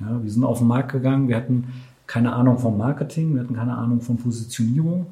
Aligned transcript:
Ja, 0.00 0.22
wir 0.22 0.30
sind 0.30 0.44
auf 0.44 0.58
den 0.58 0.66
Markt 0.66 0.92
gegangen, 0.92 1.28
wir 1.28 1.36
hatten 1.36 1.72
keine 2.06 2.32
Ahnung 2.32 2.58
vom 2.58 2.78
Marketing, 2.78 3.34
wir 3.34 3.42
hatten 3.42 3.54
keine 3.54 3.76
Ahnung 3.76 4.00
von 4.00 4.16
Positionierung 4.16 5.06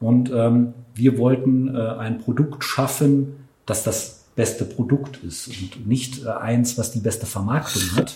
und 0.00 0.30
ähm, 0.34 0.74
wir 0.94 1.16
wollten 1.16 1.74
äh, 1.74 1.78
ein 1.78 2.18
Produkt 2.18 2.64
schaffen, 2.64 3.34
das 3.66 3.84
das 3.84 4.24
beste 4.34 4.64
Produkt 4.64 5.22
ist 5.22 5.48
und 5.48 5.86
nicht 5.86 6.24
äh, 6.24 6.30
eins, 6.30 6.76
was 6.76 6.92
die 6.92 7.00
beste 7.00 7.26
Vermarktung 7.26 7.82
hat. 7.96 8.14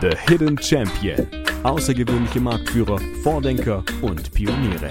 The 0.00 0.10
Hidden 0.28 0.56
Champion. 0.58 1.26
Außergewöhnliche 1.64 2.40
Marktführer, 2.40 2.98
Vordenker 3.22 3.82
und 4.00 4.32
Pioniere. 4.32 4.90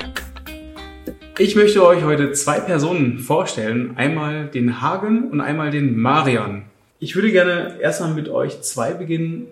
Ich 1.39 1.55
möchte 1.55 1.85
euch 1.85 2.03
heute 2.03 2.33
zwei 2.33 2.59
Personen 2.59 3.19
vorstellen. 3.19 3.95
Einmal 3.95 4.47
den 4.47 4.81
Hagen 4.81 5.29
und 5.31 5.39
einmal 5.39 5.71
den 5.71 5.97
Marian. 5.97 6.63
Ich 6.99 7.15
würde 7.15 7.31
gerne 7.31 7.79
erstmal 7.79 8.13
mit 8.13 8.27
euch 8.27 8.61
zwei 8.63 8.93
beginnen. 8.93 9.47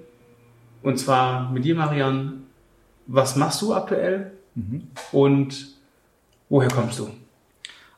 Und 0.86 0.98
zwar 0.98 1.52
mit 1.52 1.66
dir, 1.66 1.76
Marian. 1.76 2.44
Was 3.08 3.36
machst 3.36 3.62
du 3.62 3.74
aktuell? 3.74 4.32
Mhm. 4.56 4.88
Und 5.12 5.68
woher 6.50 6.70
kommst 6.70 7.00
du? 7.00 7.10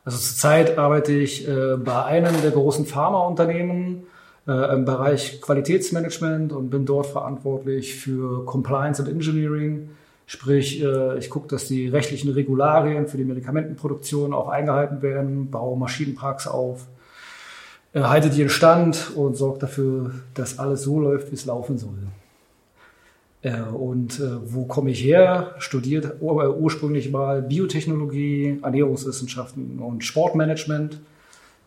Also 0.04 0.18
zurzeit 0.18 0.76
arbeite 0.76 1.12
ich 1.12 1.46
äh, 1.46 1.76
bei 1.76 2.04
einem 2.04 2.40
der 2.42 2.50
großen 2.50 2.84
Pharmaunternehmen 2.86 4.04
äh, 4.46 4.74
im 4.74 4.84
Bereich 4.84 5.40
Qualitätsmanagement 5.40 6.52
und 6.52 6.70
bin 6.70 6.84
dort 6.84 7.06
verantwortlich 7.06 7.94
für 7.94 8.44
Compliance 8.44 9.02
und 9.02 9.08
Engineering 9.08 9.90
Sprich, 10.30 10.82
äh, 10.82 11.16
ich 11.16 11.30
gucke, 11.30 11.48
dass 11.48 11.68
die 11.68 11.88
rechtlichen 11.88 12.30
Regularien 12.30 13.06
für 13.06 13.16
die 13.16 13.24
Medikamentenproduktion 13.24 14.34
auch 14.34 14.48
eingehalten 14.48 15.00
werden, 15.00 15.50
baue 15.50 15.78
Maschinenparks 15.78 16.46
auf, 16.46 16.86
äh, 17.94 18.02
halte 18.02 18.28
die 18.28 18.42
in 18.42 18.50
Stand 18.50 19.12
und 19.16 19.38
sorge 19.38 19.60
dafür, 19.60 20.10
dass 20.34 20.58
alles 20.58 20.82
so 20.82 21.00
läuft, 21.00 21.30
wie 21.30 21.34
es 21.34 21.46
laufen 21.46 21.78
soll. 21.78 21.96
Äh, 23.42 23.60
und 23.60 24.20
wo 24.44 24.64
komme 24.64 24.90
ich 24.90 25.02
her? 25.02 25.54
Studiert 25.58 26.20
ursprünglich 26.20 27.10
mal 27.10 27.42
Biotechnologie, 27.42 28.58
Ernährungswissenschaften 28.62 29.78
und 29.78 30.04
Sportmanagement, 30.04 31.00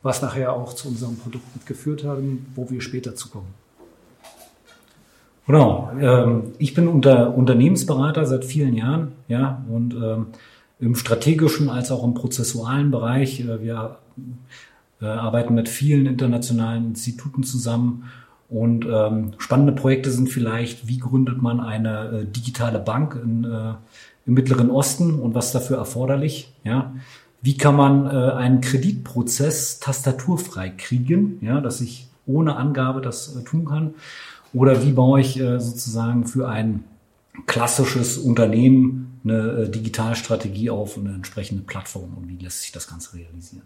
was 0.04 0.22
nachher 0.22 0.54
auch 0.54 0.74
zu 0.74 0.88
unserem 0.88 1.18
Produkt 1.18 1.56
mitgeführt 1.56 2.04
hat, 2.04 2.20
wo 2.56 2.70
wir 2.70 2.82
später 2.82 3.16
zukommen. 3.16 3.54
Genau. 5.48 5.92
Ähm, 6.00 6.54
ich 6.60 6.74
bin 6.74 6.88
unter 6.88 7.36
Unternehmensberater 7.36 8.26
seit 8.26 8.46
vielen 8.46 8.74
Jahren, 8.74 9.14
ja, 9.28 9.64
und 9.70 9.94
ähm, 9.94 10.28
im 10.80 10.96
strategischen 10.96 11.70
als 11.70 11.92
auch 11.92 12.04
im 12.04 12.14
prozessualen 12.14 12.92
Bereich. 12.92 13.42
Äh, 13.42 13.62
wir 13.62 13.98
äh, 15.02 15.06
arbeiten 15.06 15.54
mit 15.54 15.68
vielen 15.68 16.06
internationalen 16.06 16.90
Instituten 16.90 17.44
zusammen 17.44 18.06
und 18.52 18.86
ähm, 18.86 19.32
spannende 19.38 19.72
Projekte 19.72 20.12
sind 20.12 20.28
vielleicht, 20.28 20.86
wie 20.86 20.98
gründet 20.98 21.42
man 21.42 21.62
eine 21.62 22.10
äh, 22.10 22.26
digitale 22.26 22.80
Bank 22.80 23.18
in, 23.24 23.46
äh, 23.46 23.76
im 24.26 24.34
Mittleren 24.34 24.70
Osten 24.70 25.20
und 25.20 25.34
was 25.34 25.54
dafür 25.54 25.78
erforderlich, 25.78 26.54
ja. 26.66 26.94
Wie 27.42 27.58
kann 27.58 27.76
man 27.78 28.06
äh, 28.06 28.10
einen 28.10 28.60
Kreditprozess 28.60 29.80
tastaturfrei 29.80 30.70
kriegen, 30.70 31.40
ja, 31.42 31.62
dass 31.62 31.80
ich 31.80 32.10
ohne 32.28 32.58
Angabe 32.58 33.00
das 33.00 33.38
äh, 33.38 33.44
tun 33.46 33.66
kann? 33.66 33.94
Oder 34.54 34.84
wie 34.84 34.92
baue 34.92 35.22
ich 35.22 35.40
äh, 35.40 35.58
sozusagen 35.60 36.28
für 36.28 36.50
ein 36.50 36.84
klassisches 37.48 38.18
Unternehmen 38.18 39.22
eine 39.24 39.52
äh, 39.52 39.70
Digitalstrategie 39.70 40.70
auf 40.70 40.98
und 40.98 41.08
eine 41.08 41.16
entsprechende 41.16 41.64
Plattform 41.64 42.16
und 42.18 42.28
wie 42.28 42.44
lässt 42.44 42.64
sich 42.64 42.74
das 42.74 42.90
Ganze 42.90 43.16
realisieren? 43.16 43.64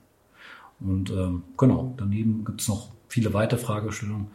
Und 0.79 1.09
ähm, 1.09 1.41
genau, 1.57 1.95
daneben 1.97 2.45
gibt 2.45 2.61
es 2.61 2.67
noch 2.67 2.89
viele 3.07 3.33
weitere 3.33 3.59
Fragestellungen. 3.59 4.27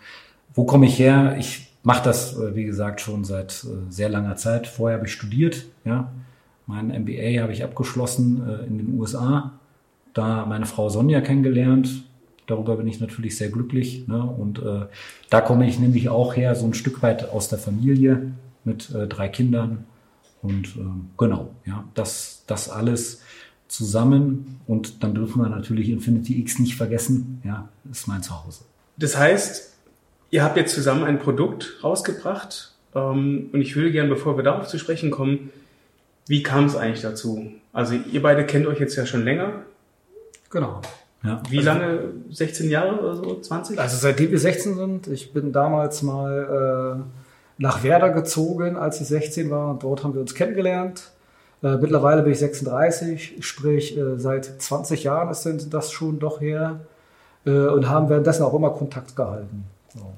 Wo 0.55 0.65
komme 0.65 0.87
ich 0.87 0.99
her? 0.99 1.37
Ich 1.39 1.69
mache 1.83 2.05
das, 2.05 2.37
äh, 2.37 2.55
wie 2.55 2.65
gesagt, 2.65 3.01
schon 3.01 3.25
seit 3.25 3.65
äh, 3.65 3.91
sehr 3.91 4.09
langer 4.09 4.37
Zeit. 4.37 4.67
Vorher 4.67 4.99
habe 4.99 5.07
ich 5.07 5.13
studiert, 5.13 5.67
ja. 5.85 6.13
Mein 6.67 6.89
MBA 6.89 7.43
habe 7.43 7.53
ich 7.53 7.65
abgeschlossen 7.65 8.43
äh, 8.49 8.67
in 8.67 8.79
den 8.79 8.99
USA. 8.99 9.53
Da 10.15 10.47
meine 10.47 10.67
Frau 10.67 10.89
Sonja 10.89 11.21
kennengelernt, 11.21 12.05
Darüber 12.51 12.77
bin 12.77 12.89
ich 12.89 13.01
natürlich 13.01 13.37
sehr 13.37 13.49
glücklich. 13.49 14.09
Ne? 14.09 14.21
Und 14.23 14.59
äh, 14.59 14.87
da 15.31 15.41
komme 15.41 15.69
ich 15.69 15.79
nämlich 15.79 16.09
auch 16.09 16.35
her, 16.35 16.57
so 16.57 16.67
ein 16.67 16.75
Stück 16.75 17.01
weit 17.01 17.31
aus 17.31 17.49
der 17.49 17.59
Familie 17.59 18.33
mit 18.65 18.93
äh, 18.93 19.07
drei 19.07 19.29
Kindern. 19.29 19.85
Und 20.43 20.67
äh, 20.77 20.81
genau, 21.17 21.51
ja, 21.65 21.85
das, 21.95 22.43
das 22.49 22.69
alles 22.69 23.23
zusammen. 23.69 24.61
Und 24.67 25.05
dann 25.05 25.15
dürfen 25.15 25.41
wir 25.41 25.49
natürlich 25.49 25.91
Infinity 25.91 26.41
X 26.41 26.59
nicht 26.59 26.75
vergessen. 26.75 27.41
Ja, 27.45 27.69
ist 27.89 28.09
mein 28.09 28.23
Zuhause. 28.23 28.65
Das 28.97 29.17
heißt, 29.17 29.73
ihr 30.31 30.45
habt 30.45 30.57
jetzt 30.57 30.75
zusammen 30.75 31.05
ein 31.05 31.19
Produkt 31.19 31.79
rausgebracht. 31.83 32.73
Ähm, 32.95 33.51
und 33.53 33.61
ich 33.61 33.77
würde 33.77 33.93
gerne, 33.93 34.09
bevor 34.09 34.37
wir 34.37 34.45
darauf 34.45 34.67
zu 34.67 34.79
sprechen 34.79 35.11
kommen, 35.11 35.51
wie 36.27 36.43
kam 36.43 36.67
es 36.67 36.77
eigentlich 36.77 37.03
dazu? 37.03 37.53
Also 37.73 37.95
ihr 37.95 38.23
beide 38.23 38.47
kennt 38.47 38.67
euch 38.67 38.79
jetzt 38.79 38.97
ja 38.97 39.07
schon 39.07 39.25
länger. 39.25 39.53
Genau. 40.51 40.81
Ja. 41.23 41.43
Wie 41.51 41.59
lange? 41.59 42.13
16 42.31 42.71
Jahre 42.71 42.99
oder 43.01 43.15
so? 43.17 43.41
20? 43.41 43.79
Also 43.79 43.97
seitdem 43.97 44.31
wir 44.31 44.39
16 44.39 44.77
sind. 44.77 45.07
Ich 45.09 45.33
bin 45.33 45.53
damals 45.53 46.03
mal 46.03 47.01
äh, 47.01 47.63
nach 47.63 47.83
Werder 47.83 48.11
gezogen, 48.11 48.77
als 48.77 49.01
ich 49.01 49.09
16 49.09 49.51
war. 49.51 49.71
Und 49.71 49.83
dort 49.83 50.03
haben 50.03 50.15
wir 50.15 50.21
uns 50.21 50.35
kennengelernt. 50.35 51.11
Äh, 51.63 51.77
mittlerweile 51.77 52.23
bin 52.23 52.33
ich 52.33 52.39
36, 52.39 53.37
sprich 53.41 53.99
äh, 53.99 54.19
seit 54.19 54.63
20 54.63 55.05
Jahren 55.05 55.31
ist 55.31 55.47
das 55.71 55.93
schon 55.93 56.19
doch 56.19 56.41
her. 56.41 56.81
Äh, 57.45 57.51
und 57.51 57.89
haben 57.89 58.09
währenddessen 58.09 58.43
auch 58.43 58.55
immer 58.55 58.71
Kontakt 58.71 59.15
gehalten. 59.15 59.65
So. 59.95 60.13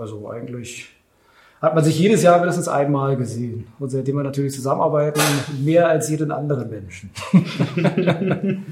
Also 0.00 0.30
eigentlich 0.30 0.88
hat 1.60 1.74
man 1.74 1.84
sich 1.84 1.98
jedes 1.98 2.22
Jahr 2.22 2.38
mindestens 2.38 2.68
einmal 2.68 3.16
gesehen. 3.16 3.66
Und 3.78 3.90
seitdem 3.90 4.16
wir 4.16 4.22
natürlich 4.22 4.54
zusammenarbeiten, 4.54 5.20
mehr 5.64 5.88
als 5.88 6.08
jeden 6.08 6.30
anderen 6.30 6.70
Menschen. 6.70 7.10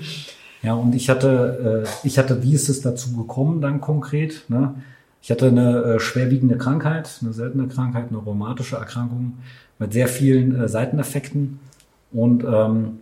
Ja, 0.62 0.74
und 0.74 0.96
ich 0.96 1.08
hatte, 1.08 1.84
äh, 1.84 2.06
ich 2.06 2.18
hatte, 2.18 2.42
wie 2.42 2.52
ist 2.52 2.68
es 2.68 2.80
dazu 2.80 3.16
gekommen 3.16 3.60
dann 3.60 3.80
konkret? 3.80 4.46
Ne? 4.48 4.74
Ich 5.22 5.30
hatte 5.30 5.46
eine 5.46 5.82
äh, 5.82 6.00
schwerwiegende 6.00 6.58
Krankheit, 6.58 7.20
eine 7.22 7.32
seltene 7.32 7.68
Krankheit, 7.68 8.06
eine 8.08 8.18
rheumatische 8.18 8.74
Erkrankung 8.74 9.38
mit 9.78 9.92
sehr 9.92 10.08
vielen 10.08 10.60
äh, 10.60 10.68
Seiteneffekten 10.68 11.60
und 12.10 12.42
ähm, 12.42 13.00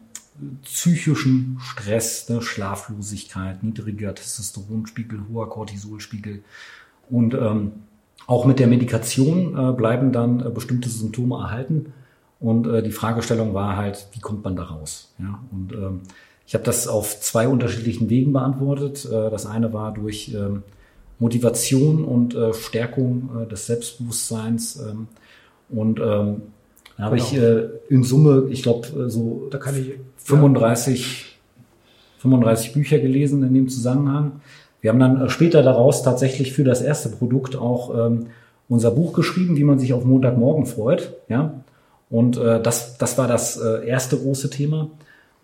psychischen 0.65 1.59
Stress, 1.62 2.28
ne, 2.28 2.43
Schlaflosigkeit, 2.43 3.62
niedriger 3.62 4.15
Testosteronspiegel, 4.15 5.21
hoher 5.32 5.49
Cortisolspiegel 5.49 6.43
und 7.11 7.35
ähm, 7.35 7.73
auch 8.27 8.47
mit 8.47 8.59
der 8.59 8.67
Medikation 8.67 9.57
äh, 9.57 9.73
bleiben 9.73 10.13
dann 10.13 10.41
äh, 10.41 10.51
bestimmte 10.51 10.89
Symptome 10.89 11.37
erhalten. 11.37 11.93
Und 12.41 12.67
äh, 12.67 12.83
die 12.83 12.93
Fragestellung 12.93 13.55
war 13.55 13.77
halt, 13.77 14.07
wie 14.13 14.21
kommt 14.21 14.45
man 14.45 14.57
da 14.57 14.65
raus? 14.65 15.15
Ja, 15.19 15.41
und 15.51 15.73
ähm, 15.73 16.01
ich 16.47 16.55
habe 16.55 16.65
das 16.65 16.89
auf 16.89 17.21
zwei 17.21 17.49
unterschiedlichen 17.49 18.11
Wegen 18.11 18.33
beantwortet. 18.33 19.07
Äh, 19.07 19.31
das 19.31 19.47
eine 19.47 19.73
war 19.73 19.93
durch 19.93 20.35
ähm, 20.35 20.63
Motivation 21.19 22.05
und 22.05 22.35
äh, 22.35 22.53
Stärkung 22.53 23.31
äh, 23.43 23.47
des 23.47 23.67
Selbstbewusstseins. 23.67 24.81
Ähm, 24.81 25.09
und 25.71 26.01
ähm, 26.01 26.43
da 26.97 27.05
habe 27.05 27.17
genau. 27.17 27.29
ich 27.29 27.91
in 27.91 28.05
Summe, 28.05 28.47
ich 28.51 28.63
glaube, 28.63 29.11
so 29.11 29.49
da 29.51 29.59
kann 29.59 29.75
ich 29.77 29.95
35, 30.19 31.41
35 32.19 32.73
Bücher 32.73 33.01
gelesen 33.01 33.43
in 33.43 33.53
dem 33.53 33.69
Zusammenhang. 33.69 34.41
Wir 34.84 34.91
haben 34.91 35.00
dann 35.00 35.31
später 35.31 35.62
daraus 35.62 36.03
tatsächlich 36.03 36.53
für 36.53 36.62
das 36.62 36.83
erste 36.83 37.09
Produkt 37.09 37.56
auch 37.56 38.11
unser 38.69 38.91
Buch 38.91 39.15
geschrieben, 39.15 39.56
wie 39.56 39.65
man 39.65 39.78
sich 39.78 39.95
auf 39.95 40.05
Montagmorgen 40.05 40.67
freut. 40.67 41.15
Ja, 41.27 41.55
und 42.11 42.37
das, 42.37 42.99
das 42.99 43.17
war 43.17 43.27
das 43.27 43.56
erste 43.56 44.19
große 44.19 44.50
Thema. 44.50 44.91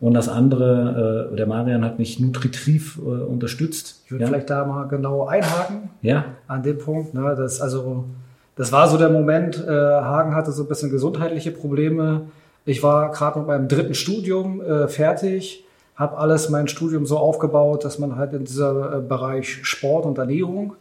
Und 0.01 0.15
das 0.15 0.29
andere, 0.29 1.31
äh, 1.33 1.37
der 1.37 1.47
Marian 1.47 1.85
hat 1.85 1.99
mich 1.99 2.19
nutritiv 2.19 2.99
äh, 2.99 3.03
unterstützt. 3.03 4.01
Ich 4.07 4.11
würde 4.11 4.23
ja. 4.23 4.29
vielleicht 4.29 4.49
da 4.49 4.65
mal 4.65 4.85
genau 4.89 5.27
einhaken. 5.27 5.91
Ja. 6.01 6.25
An 6.49 6.63
dem 6.63 6.79
Punkt. 6.79 7.13
Ne, 7.13 7.35
das, 7.37 7.61
also, 7.61 8.05
das 8.57 8.73
war 8.73 8.89
so 8.89 8.97
der 8.97 9.11
Moment, 9.11 9.63
äh, 9.63 9.71
Hagen 9.71 10.35
hatte 10.35 10.53
so 10.53 10.63
ein 10.63 10.69
bisschen 10.69 10.91
gesundheitliche 10.91 11.51
Probleme. 11.51 12.23
Ich 12.65 12.83
war 12.83 13.11
gerade 13.11 13.41
mit 13.41 13.49
meinem 13.49 13.69
dritten 13.69 13.95
Studium 13.95 14.63
äh, 14.63 14.89
fertig, 14.89 15.65
habe 16.01 16.17
alles 16.17 16.49
mein 16.49 16.67
Studium 16.67 17.05
so 17.05 17.19
aufgebaut, 17.19 17.85
dass 17.85 17.99
man 17.99 18.17
halt 18.17 18.33
in 18.33 18.45
dieser 18.47 18.97
äh, 18.97 19.01
Bereich 19.03 19.61
Sport 19.67 20.07
und 20.07 20.17
Ernährung 20.17 20.75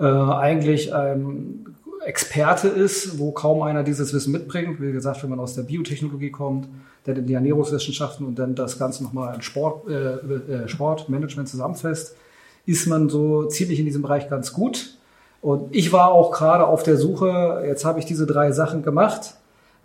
äh, 0.00 0.04
eigentlich 0.04 0.92
ein 0.92 1.76
Experte 2.04 2.66
ist, 2.66 3.20
wo 3.20 3.30
kaum 3.30 3.62
einer 3.62 3.84
dieses 3.84 4.12
Wissen 4.12 4.32
mitbringt. 4.32 4.80
Wie 4.80 4.90
gesagt, 4.90 5.22
wenn 5.22 5.30
man 5.30 5.38
aus 5.38 5.54
der 5.54 5.62
Biotechnologie 5.62 6.30
kommt, 6.30 6.68
dann 7.04 7.16
in 7.16 7.26
die 7.26 7.34
Ernährungswissenschaften 7.34 8.26
und 8.26 8.40
dann 8.40 8.56
das 8.56 8.76
Ganze 8.76 9.04
nochmal 9.04 9.36
in 9.36 9.42
Sport, 9.42 9.88
äh, 9.88 10.14
äh, 10.14 10.68
Sportmanagement 10.68 11.48
zusammenfasst, 11.48 12.16
ist 12.66 12.88
man 12.88 13.08
so 13.08 13.44
ziemlich 13.44 13.78
in 13.78 13.86
diesem 13.86 14.02
Bereich 14.02 14.28
ganz 14.28 14.52
gut. 14.52 14.98
Und 15.42 15.74
ich 15.76 15.92
war 15.92 16.10
auch 16.10 16.32
gerade 16.32 16.66
auf 16.66 16.82
der 16.82 16.96
Suche, 16.96 17.62
jetzt 17.64 17.84
habe 17.84 18.00
ich 18.00 18.04
diese 18.04 18.26
drei 18.26 18.50
Sachen 18.50 18.82
gemacht. 18.82 19.34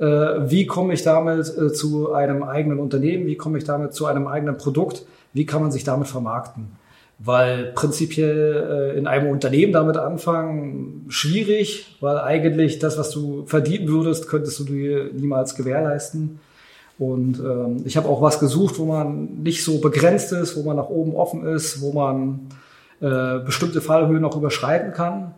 Äh, 0.02 0.50
wie 0.50 0.66
komme 0.66 0.94
ich 0.94 1.04
damit 1.04 1.48
äh, 1.58 1.72
zu 1.72 2.12
einem 2.12 2.44
eigenen 2.44 2.80
Unternehmen? 2.80 3.28
Wie 3.28 3.38
komme 3.38 3.58
ich 3.60 3.64
damit 3.64 3.94
zu 3.94 4.08
einem 4.08 4.28
eigenen 4.28 4.58
Produkt? 4.58 5.06
Wie 5.32 5.46
kann 5.46 5.62
man 5.62 5.72
sich 5.72 5.86
damit 5.86 6.08
vermarkten? 6.08 6.82
weil 7.24 7.66
prinzipiell 7.74 8.94
äh, 8.96 8.98
in 8.98 9.06
einem 9.06 9.30
Unternehmen 9.30 9.74
damit 9.74 9.98
anfangen 9.98 11.06
schwierig, 11.10 11.98
weil 12.00 12.18
eigentlich 12.18 12.80
das, 12.80 12.98
was 12.98 13.12
du 13.12 13.46
verdienen 13.46 13.88
würdest, 13.88 14.28
könntest 14.28 14.58
du 14.60 14.64
dir 14.64 15.12
niemals 15.14 15.56
gewährleisten. 15.56 16.40
Und 16.98 17.40
ähm, 17.40 17.84
ich 17.86 17.96
habe 17.98 18.10
auch 18.10 18.22
was 18.22 18.40
gesucht, 18.40 18.80
wo 18.80 18.86
man 18.86 19.44
nicht 19.44 19.64
so 19.64 19.80
begrenzt 19.80 20.32
ist, 20.32 20.56
wo 20.56 20.64
man 20.64 20.78
nach 20.78 20.90
oben 20.90 21.16
offen 21.16 21.46
ist, 21.46 21.82
wo 21.82 21.94
man 21.94 22.48
äh, 23.02 23.40
bestimmte 23.46 23.82
Fallhöhen 23.82 24.26
auch 24.26 24.36
überschreiten 24.36 24.94
kann. 24.94 25.36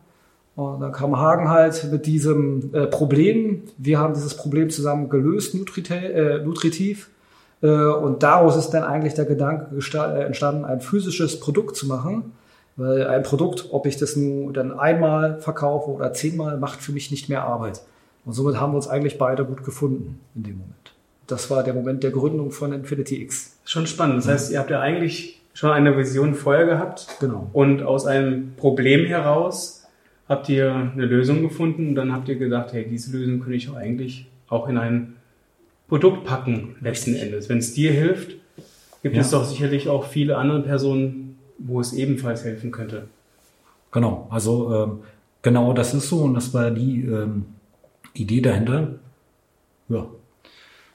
Und 0.55 0.81
dann 0.81 0.91
kam 0.91 1.17
Hagen 1.17 1.49
halt 1.49 1.91
mit 1.91 2.05
diesem 2.05 2.73
äh, 2.73 2.85
Problem. 2.85 3.63
Wir 3.77 3.99
haben 3.99 4.13
dieses 4.13 4.37
Problem 4.37 4.69
zusammen 4.69 5.09
gelöst, 5.09 5.55
äh, 5.55 6.39
nutritiv. 6.43 7.09
Äh, 7.61 7.67
und 7.67 8.21
daraus 8.21 8.55
ist 8.55 8.69
dann 8.69 8.83
eigentlich 8.83 9.15
der 9.15 9.25
Gedanke 9.25 9.75
äh, 9.75 10.23
entstanden, 10.23 10.65
ein 10.65 10.81
physisches 10.81 11.39
Produkt 11.39 11.75
zu 11.75 11.87
machen. 11.87 12.33
Weil 12.75 13.07
ein 13.07 13.23
Produkt, 13.23 13.67
ob 13.71 13.85
ich 13.85 13.97
das 13.97 14.15
nur 14.15 14.51
dann 14.51 14.77
einmal 14.77 15.39
verkaufe 15.39 15.91
oder 15.91 16.13
zehnmal, 16.13 16.57
macht 16.57 16.81
für 16.81 16.91
mich 16.91 17.11
nicht 17.11 17.29
mehr 17.29 17.43
Arbeit. 17.43 17.81
Und 18.25 18.33
somit 18.33 18.59
haben 18.59 18.73
wir 18.73 18.77
uns 18.77 18.87
eigentlich 18.87 19.17
beide 19.17 19.45
gut 19.45 19.63
gefunden 19.63 20.19
in 20.35 20.43
dem 20.43 20.57
Moment. 20.57 20.93
Das 21.27 21.49
war 21.49 21.63
der 21.63 21.73
Moment 21.73 22.03
der 22.03 22.11
Gründung 22.11 22.51
von 22.51 22.73
Infinity 22.73 23.21
X. 23.21 23.57
Schon 23.63 23.87
spannend. 23.87 24.19
Das 24.19 24.27
heißt, 24.27 24.51
ihr 24.51 24.59
habt 24.59 24.71
ja 24.71 24.79
eigentlich 24.79 25.41
schon 25.53 25.71
eine 25.71 25.95
Vision 25.97 26.33
vorher 26.33 26.65
gehabt. 26.65 27.07
Genau. 27.19 27.49
Und 27.53 27.83
aus 27.83 28.05
einem 28.05 28.55
Problem 28.55 29.05
heraus 29.05 29.82
habt 30.33 30.49
ihr 30.49 30.73
eine 30.73 31.05
Lösung 31.05 31.41
gefunden 31.43 31.89
und 31.89 31.95
dann 31.95 32.11
habt 32.11 32.27
ihr 32.27 32.35
gedacht, 32.35 32.73
hey, 32.73 32.87
diese 32.89 33.15
Lösung 33.15 33.39
könnte 33.39 33.55
ich 33.55 33.69
auch 33.69 33.75
eigentlich 33.75 34.25
auch 34.49 34.67
in 34.67 34.77
ein 34.77 35.15
Produkt 35.87 36.25
packen, 36.25 36.75
letzten 36.81 37.15
Endes. 37.15 37.49
Wenn 37.49 37.59
es 37.59 37.73
dir 37.73 37.91
hilft, 37.91 38.35
gibt 39.03 39.15
ja. 39.15 39.21
es 39.21 39.29
doch 39.29 39.45
sicherlich 39.45 39.89
auch 39.89 40.05
viele 40.05 40.37
andere 40.37 40.61
Personen, 40.61 41.37
wo 41.59 41.79
es 41.79 41.93
ebenfalls 41.93 42.43
helfen 42.43 42.71
könnte. 42.71 43.03
Genau, 43.91 44.27
also 44.31 44.73
ähm, 44.73 44.99
genau 45.43 45.73
das 45.73 45.93
ist 45.93 46.09
so 46.09 46.21
und 46.21 46.33
das 46.33 46.51
war 46.53 46.71
die 46.71 47.03
ähm, 47.03 47.45
Idee 48.13 48.41
dahinter. 48.41 48.95
Ja. 49.89 50.07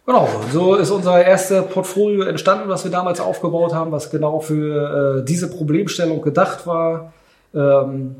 Genau, 0.04 0.28
so 0.50 0.74
ist 0.74 0.90
unser 0.90 1.22
erstes 1.22 1.66
Portfolio 1.66 2.22
entstanden, 2.22 2.68
was 2.68 2.82
wir 2.82 2.90
damals 2.90 3.20
aufgebaut 3.20 3.74
haben, 3.74 3.92
was 3.92 4.10
genau 4.10 4.40
für 4.40 5.20
äh, 5.20 5.24
diese 5.24 5.48
Problemstellung 5.48 6.22
gedacht 6.22 6.66
war. 6.66 7.12
Ähm, 7.54 8.16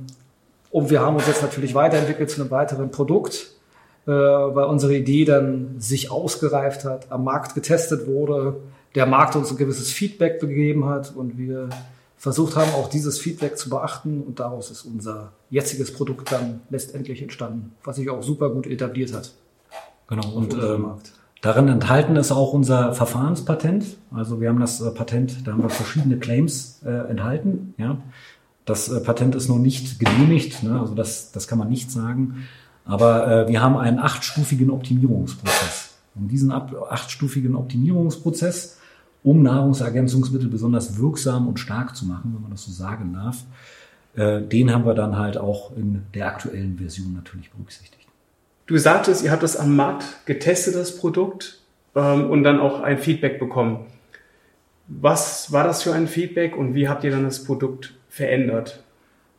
und 0.70 0.90
wir 0.90 1.00
haben 1.00 1.16
uns 1.16 1.26
jetzt 1.26 1.42
natürlich 1.42 1.74
weiterentwickelt 1.74 2.30
zu 2.30 2.40
einem 2.40 2.50
weiteren 2.50 2.90
Produkt, 2.90 3.52
äh, 4.06 4.10
weil 4.10 4.66
unsere 4.66 4.96
Idee 4.96 5.24
dann 5.24 5.76
sich 5.78 6.10
ausgereift 6.10 6.84
hat, 6.84 7.10
am 7.10 7.24
Markt 7.24 7.54
getestet 7.54 8.06
wurde, 8.06 8.56
der 8.94 9.06
Markt 9.06 9.36
uns 9.36 9.50
ein 9.50 9.56
gewisses 9.56 9.92
Feedback 9.92 10.40
gegeben 10.40 10.86
hat 10.86 11.14
und 11.14 11.38
wir 11.38 11.68
versucht 12.16 12.56
haben, 12.56 12.72
auch 12.72 12.88
dieses 12.88 13.18
Feedback 13.18 13.56
zu 13.56 13.70
beachten 13.70 14.22
und 14.22 14.40
daraus 14.40 14.70
ist 14.70 14.84
unser 14.84 15.32
jetziges 15.50 15.92
Produkt 15.92 16.32
dann 16.32 16.60
letztendlich 16.68 17.22
entstanden, 17.22 17.74
was 17.84 17.96
sich 17.96 18.10
auch 18.10 18.22
super 18.22 18.50
gut 18.50 18.66
etabliert 18.66 19.14
hat. 19.14 19.32
Genau, 20.08 20.28
und 20.30 20.54
ähm, 20.54 20.86
darin 21.42 21.68
enthalten 21.68 22.16
ist 22.16 22.32
auch 22.32 22.52
unser 22.52 22.94
Verfahrenspatent. 22.94 23.84
Also 24.12 24.40
wir 24.40 24.48
haben 24.48 24.58
das 24.58 24.80
äh, 24.80 24.90
Patent, 24.90 25.46
da 25.46 25.52
haben 25.52 25.62
wir 25.62 25.70
verschiedene 25.70 26.18
Claims 26.18 26.80
äh, 26.84 26.90
enthalten. 26.90 27.74
Ja. 27.78 27.98
Das 28.68 28.88
äh, 28.88 29.00
Patent 29.00 29.34
ist 29.34 29.48
noch 29.48 29.58
nicht 29.58 29.98
genehmigt, 29.98 30.62
ne? 30.62 30.78
also 30.80 30.94
das, 30.94 31.32
das 31.32 31.48
kann 31.48 31.58
man 31.58 31.68
nicht 31.68 31.90
sagen. 31.90 32.46
Aber 32.84 33.46
äh, 33.46 33.48
wir 33.48 33.62
haben 33.62 33.76
einen 33.76 33.98
achtstufigen 33.98 34.70
Optimierungsprozess. 34.70 35.96
Und 36.14 36.28
diesen 36.28 36.50
ab, 36.50 36.74
achtstufigen 36.90 37.54
Optimierungsprozess, 37.54 38.78
um 39.22 39.42
Nahrungsergänzungsmittel 39.42 40.48
besonders 40.48 40.98
wirksam 40.98 41.48
und 41.48 41.60
stark 41.60 41.96
zu 41.96 42.06
machen, 42.06 42.32
wenn 42.34 42.42
man 42.42 42.50
das 42.50 42.64
so 42.64 42.72
sagen 42.72 43.12
darf, 43.12 43.44
äh, 44.16 44.42
den 44.42 44.72
haben 44.72 44.84
wir 44.84 44.94
dann 44.94 45.16
halt 45.16 45.36
auch 45.36 45.76
in 45.76 46.02
der 46.14 46.26
aktuellen 46.26 46.78
Version 46.78 47.12
natürlich 47.12 47.50
berücksichtigt. 47.50 48.06
Du 48.66 48.76
sagtest, 48.76 49.24
ihr 49.24 49.30
habt 49.30 49.42
das 49.42 49.56
am 49.56 49.76
Markt 49.76 50.26
getestet, 50.26 50.74
das 50.74 50.96
Produkt, 50.96 51.60
ähm, 51.94 52.30
und 52.30 52.44
dann 52.44 52.60
auch 52.60 52.80
ein 52.80 52.98
Feedback 52.98 53.38
bekommen. 53.38 53.86
Was 54.86 55.52
war 55.52 55.64
das 55.64 55.82
für 55.82 55.92
ein 55.92 56.06
Feedback 56.06 56.56
und 56.56 56.74
wie 56.74 56.88
habt 56.88 57.04
ihr 57.04 57.10
dann 57.10 57.24
das 57.24 57.44
Produkt 57.44 57.94
verändert? 58.18 58.84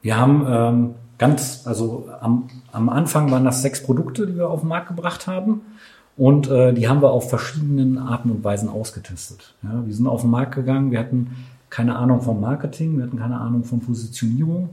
Wir 0.02 0.18
haben 0.18 0.46
ähm, 0.50 0.96
ganz, 1.18 1.68
also 1.68 2.10
am, 2.20 2.50
am 2.72 2.90
Anfang 2.90 3.30
waren 3.30 3.46
das 3.46 3.62
sechs 3.62 3.84
Produkte, 3.84 4.26
die 4.26 4.36
wir 4.36 4.50
auf 4.50 4.62
den 4.62 4.70
Markt 4.70 4.88
gebracht 4.88 5.28
haben. 5.28 5.62
Und 6.18 6.50
äh, 6.50 6.74
die 6.74 6.90
haben 6.90 7.02
wir 7.02 7.12
auf 7.12 7.30
verschiedenen 7.30 7.98
Arten 7.98 8.31
und 8.31 8.44
Weisen 8.44 8.68
ausgetestet. 8.68 9.54
Ja, 9.64 9.86
wir 9.86 9.94
sind 9.94 10.08
auf 10.08 10.22
den 10.22 10.31
Markt 10.31 10.56
gegangen, 10.56 10.92
wir 10.92 11.00
hatten 11.00 11.36
keine 11.70 11.96
Ahnung 11.96 12.22
vom 12.22 12.42
Marketing, 12.42 12.98
wir 12.98 13.06
hatten 13.06 13.20
keine 13.20 13.40
Ahnung 13.40 13.64
von 13.64 13.80
Positionierung. 13.80 14.70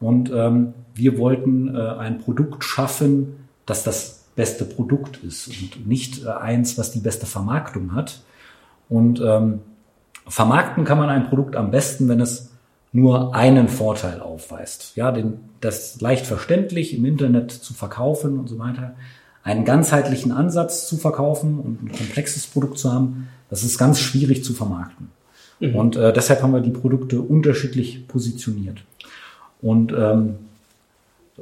Und 0.00 0.32
ähm, 0.32 0.74
wir 0.94 1.18
wollten 1.18 1.74
äh, 1.74 1.78
ein 1.78 2.18
Produkt 2.18 2.64
schaffen, 2.64 3.36
das 3.66 3.84
das 3.84 4.24
beste 4.34 4.64
Produkt 4.64 5.22
ist 5.24 5.48
und 5.48 5.86
nicht 5.86 6.24
äh, 6.24 6.30
eins, 6.30 6.78
was 6.78 6.92
die 6.92 7.00
beste 7.00 7.26
Vermarktung 7.26 7.94
hat. 7.94 8.22
Und 8.88 9.20
ähm, 9.20 9.60
vermarkten 10.26 10.84
kann 10.84 10.98
man 10.98 11.10
ein 11.10 11.28
Produkt 11.28 11.56
am 11.56 11.70
besten, 11.70 12.08
wenn 12.08 12.20
es 12.20 12.47
nur 12.92 13.34
einen 13.34 13.68
Vorteil 13.68 14.20
aufweist. 14.20 14.92
Ja, 14.96 15.12
den, 15.12 15.40
das 15.60 16.00
leicht 16.00 16.26
verständlich 16.26 16.96
im 16.96 17.04
Internet 17.04 17.50
zu 17.50 17.74
verkaufen 17.74 18.38
und 18.38 18.48
so 18.48 18.58
weiter. 18.58 18.94
Einen 19.42 19.64
ganzheitlichen 19.64 20.32
Ansatz 20.32 20.88
zu 20.88 20.96
verkaufen 20.96 21.58
und 21.60 21.82
ein 21.82 21.92
komplexes 21.92 22.46
Produkt 22.46 22.78
zu 22.78 22.92
haben, 22.92 23.28
das 23.50 23.62
ist 23.62 23.78
ganz 23.78 24.00
schwierig 24.00 24.44
zu 24.44 24.52
vermarkten. 24.52 25.10
Mhm. 25.60 25.74
Und 25.74 25.96
äh, 25.96 26.12
deshalb 26.12 26.42
haben 26.42 26.52
wir 26.52 26.60
die 26.60 26.70
Produkte 26.70 27.20
unterschiedlich 27.20 28.06
positioniert. 28.08 28.78
Und 29.60 29.92
ähm, 29.92 30.36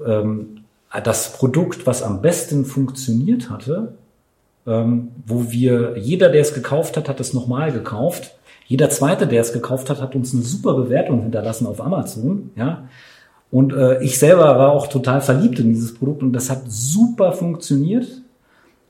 ähm, 0.04 0.64
das 1.04 1.32
Produkt, 1.32 1.87
was 1.87 2.02
am 2.02 2.22
besten 2.22 2.64
funktioniert 2.64 3.50
hatte, 3.50 3.94
ähm, 4.66 5.08
wo 5.26 5.50
wir, 5.50 5.96
jeder, 5.98 6.31
der 6.31 6.40
es 6.40 6.54
gekauft 6.54 6.96
hat, 6.96 7.08
hat 7.08 7.20
es 7.20 7.34
nochmal 7.34 7.72
gekauft, 7.72 8.36
jeder 8.67 8.91
zweite, 8.91 9.27
der 9.27 9.41
es 9.41 9.53
gekauft 9.53 9.91
hat, 9.91 10.01
hat 10.01 10.15
uns 10.15 10.35
eine 10.35 10.43
super 10.43 10.75
Bewertung 10.75 11.23
hinterlassen 11.23 11.67
auf 11.67 11.81
Amazon, 11.81 12.51
ja. 12.57 12.89
Und 13.51 13.73
äh, 13.73 14.03
ich 14.03 14.19
selber 14.19 14.59
war 14.59 14.73
auch 14.73 14.89
total 14.89 15.21
verliebt 15.21 15.61
in 15.61 15.69
dieses 15.69 15.95
Produkt 15.95 16.23
und 16.23 16.33
das 16.33 16.51
hat 16.51 16.63
super 16.67 17.33
funktioniert. 17.33 18.07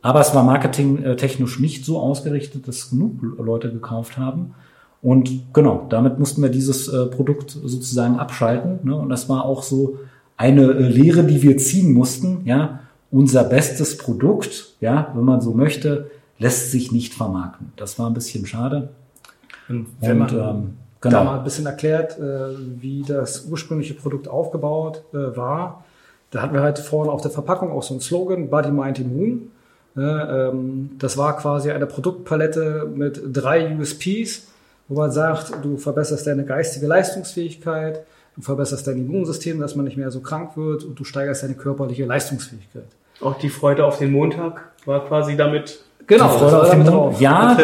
Aber 0.01 0.21
es 0.21 0.35
war 0.35 0.45
marketingtechnisch 0.45 1.59
nicht 1.59 1.85
so 1.85 1.99
ausgerichtet, 1.99 2.67
dass 2.67 2.91
genug 2.91 3.21
Leute 3.39 3.71
gekauft 3.71 4.17
haben. 4.17 4.55
Und 5.03 5.53
genau, 5.53 5.87
damit 5.89 6.19
mussten 6.19 6.43
wir 6.43 6.49
dieses 6.49 6.89
äh, 6.89 7.07
Produkt 7.07 7.51
sozusagen 7.51 8.19
abschalten. 8.19 8.79
Ne? 8.85 8.97
Und 8.97 9.09
das 9.09 9.29
war 9.29 9.45
auch 9.45 9.63
so 9.63 9.99
eine 10.37 10.63
äh, 10.63 10.89
Lehre, 10.89 11.25
die 11.25 11.43
wir 11.43 11.59
ziehen 11.59 11.93
mussten. 11.93 12.43
Ja, 12.45 12.81
unser 13.11 13.45
bestes 13.45 13.99
Produkt, 13.99 14.75
ja, 14.81 15.13
wenn 15.15 15.25
man 15.25 15.41
so 15.41 15.53
möchte, 15.53 16.11
lässt 16.39 16.71
sich 16.71 16.93
nicht 16.93 17.15
vermarkten. 17.15 17.73
Das 17.77 17.99
war 17.99 18.09
ein 18.09 18.15
bisschen 18.15 18.47
schade. 18.47 18.91
Und 19.69 19.87
wenn 20.01 20.19
man 20.19 20.31
ähm, 20.31 20.77
genau. 21.01 21.19
da 21.19 21.25
mal 21.25 21.39
ein 21.39 21.45
bisschen 21.45 21.67
erklärt, 21.67 22.19
äh, 22.19 22.57
wie 22.81 23.03
das 23.03 23.47
ursprüngliche 23.47 23.95
Produkt 23.95 24.29
aufgebaut 24.29 25.03
äh, 25.13 25.37
war, 25.37 25.85
da 26.31 26.43
hatten 26.43 26.55
wir 26.55 26.63
halt 26.63 26.79
vorne 26.79 27.11
auf 27.11 27.23
der 27.23 27.31
Verpackung 27.31 27.71
auch 27.71 27.83
so 27.83 27.95
einen 27.95 28.01
Slogan, 28.01 28.51
Body, 28.51 28.71
Mind, 28.71 28.99
Immune. 28.99 29.43
Ähm, 29.97 30.91
das 30.99 31.17
war 31.17 31.37
quasi 31.37 31.71
eine 31.71 31.87
Produktpalette 31.87 32.91
mit 32.95 33.21
drei 33.33 33.77
USPs, 33.77 34.49
wo 34.89 35.01
man 35.01 35.11
sagt, 35.11 35.53
du 35.63 35.77
verbesserst 35.79 36.27
deine 36.27 36.45
geistige 36.45 36.87
Leistungsfähigkeit, 36.87 38.05
du 38.35 38.43
verbesserst 38.43 38.87
dein 38.87 38.99
Immunsystem, 38.99 39.61
dass 39.61 39.75
man 39.75 39.87
nicht 39.87 39.97
mehr 39.97 40.11
so 40.11 40.21
krank 40.21 40.57
wird 40.57 40.85
und 40.85 40.99
du 40.99 41.05
steigerst 41.05 41.43
deine 41.43 41.55
körperliche 41.55 42.05
Leistungsfähigkeit. 42.05 42.89
Auch 43.21 43.39
die 43.39 43.49
Freude 43.49 43.87
auf 43.87 43.99
den 43.99 44.13
Montag 44.13 44.73
war 44.85 45.07
quasi 45.07 45.37
damit. 45.37 45.83
Genau, 46.07 46.29
Freude 46.29 46.63
auf 46.63 46.71
den 46.71 46.83
Montag. 46.83 47.21
Ja, 47.21 47.57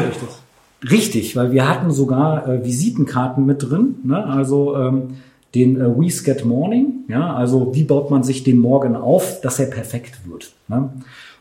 Richtig, 0.90 1.36
weil 1.36 1.52
wir 1.52 1.68
hatten 1.68 1.90
sogar 1.90 2.48
äh, 2.48 2.64
Visitenkarten 2.64 3.46
mit 3.46 3.62
drin, 3.62 3.96
ne? 4.04 4.24
also 4.26 4.76
ähm, 4.76 5.16
den 5.54 5.80
äh, 5.80 5.96
We 5.96 6.08
Get 6.24 6.44
Morning, 6.44 7.04
ja, 7.08 7.34
also 7.34 7.74
wie 7.74 7.84
baut 7.84 8.10
man 8.10 8.22
sich 8.22 8.42
den 8.42 8.58
Morgen 8.58 8.96
auf, 8.96 9.40
dass 9.42 9.58
er 9.58 9.66
perfekt 9.66 10.20
wird. 10.26 10.52
Ne? 10.68 10.90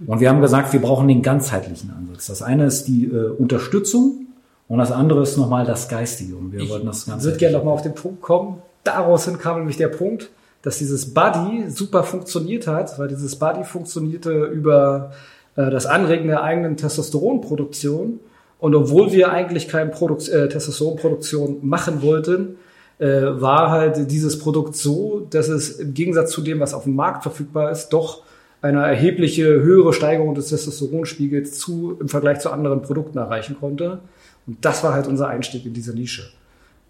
Und 0.05 0.19
wir 0.19 0.29
haben 0.29 0.41
gesagt, 0.41 0.73
wir 0.73 0.81
brauchen 0.81 1.07
den 1.07 1.21
ganzheitlichen 1.21 1.91
Ansatz. 1.91 2.27
Das 2.27 2.41
eine 2.41 2.65
ist 2.65 2.85
die 2.85 3.05
äh, 3.05 3.29
Unterstützung 3.29 4.27
und 4.67 4.77
das 4.77 4.91
andere 4.91 5.23
ist 5.23 5.37
nochmal 5.37 5.65
das 5.65 5.89
Geistige. 5.89 6.35
Und 6.35 6.51
wir 6.51 6.61
ich 6.61 6.69
wollten 6.69 6.87
das 6.87 7.05
Ganze. 7.05 7.19
Ich 7.19 7.33
würde 7.33 7.39
gerne 7.39 7.57
nochmal 7.57 7.73
auf 7.73 7.81
den 7.81 7.95
Punkt 7.95 8.21
kommen. 8.21 8.57
Daraus 8.83 9.25
hin 9.25 9.37
kam 9.37 9.57
nämlich 9.57 9.77
der 9.77 9.89
Punkt, 9.89 10.29
dass 10.61 10.77
dieses 10.77 11.13
Buddy 11.13 11.69
super 11.69 12.03
funktioniert 12.03 12.67
hat, 12.67 12.99
weil 12.99 13.07
dieses 13.07 13.37
Buddy 13.37 13.63
funktionierte 13.63 14.31
über 14.45 15.11
äh, 15.55 15.69
das 15.69 15.85
Anregen 15.85 16.27
der 16.27 16.43
eigenen 16.43 16.77
Testosteronproduktion 16.77 18.19
und 18.61 18.75
obwohl 18.75 19.11
wir 19.11 19.31
eigentlich 19.31 19.67
keine 19.67 19.89
Produkt, 19.89 20.29
äh, 20.29 20.47
Testosteronproduktion 20.47 21.57
machen 21.63 22.03
wollten, 22.03 22.57
äh, 22.99 23.05
war 23.07 23.71
halt 23.71 24.11
dieses 24.11 24.37
Produkt 24.37 24.75
so, 24.75 25.25
dass 25.31 25.47
es 25.47 25.79
im 25.79 25.95
Gegensatz 25.95 26.29
zu 26.29 26.41
dem, 26.41 26.59
was 26.59 26.75
auf 26.75 26.83
dem 26.83 26.95
Markt 26.95 27.23
verfügbar 27.23 27.71
ist, 27.71 27.89
doch 27.89 28.21
eine 28.61 28.85
erhebliche 28.85 29.45
höhere 29.45 29.93
Steigerung 29.93 30.35
des 30.35 30.49
Testosteronspiegels 30.49 31.57
zu, 31.57 31.97
im 31.99 32.07
Vergleich 32.07 32.39
zu 32.39 32.51
anderen 32.51 32.83
Produkten 32.83 33.17
erreichen 33.17 33.57
konnte. 33.59 34.01
Und 34.45 34.63
das 34.63 34.83
war 34.83 34.93
halt 34.93 35.07
unser 35.07 35.27
Einstieg 35.27 35.65
in 35.65 35.73
diese 35.73 35.95
Nische. 35.95 36.29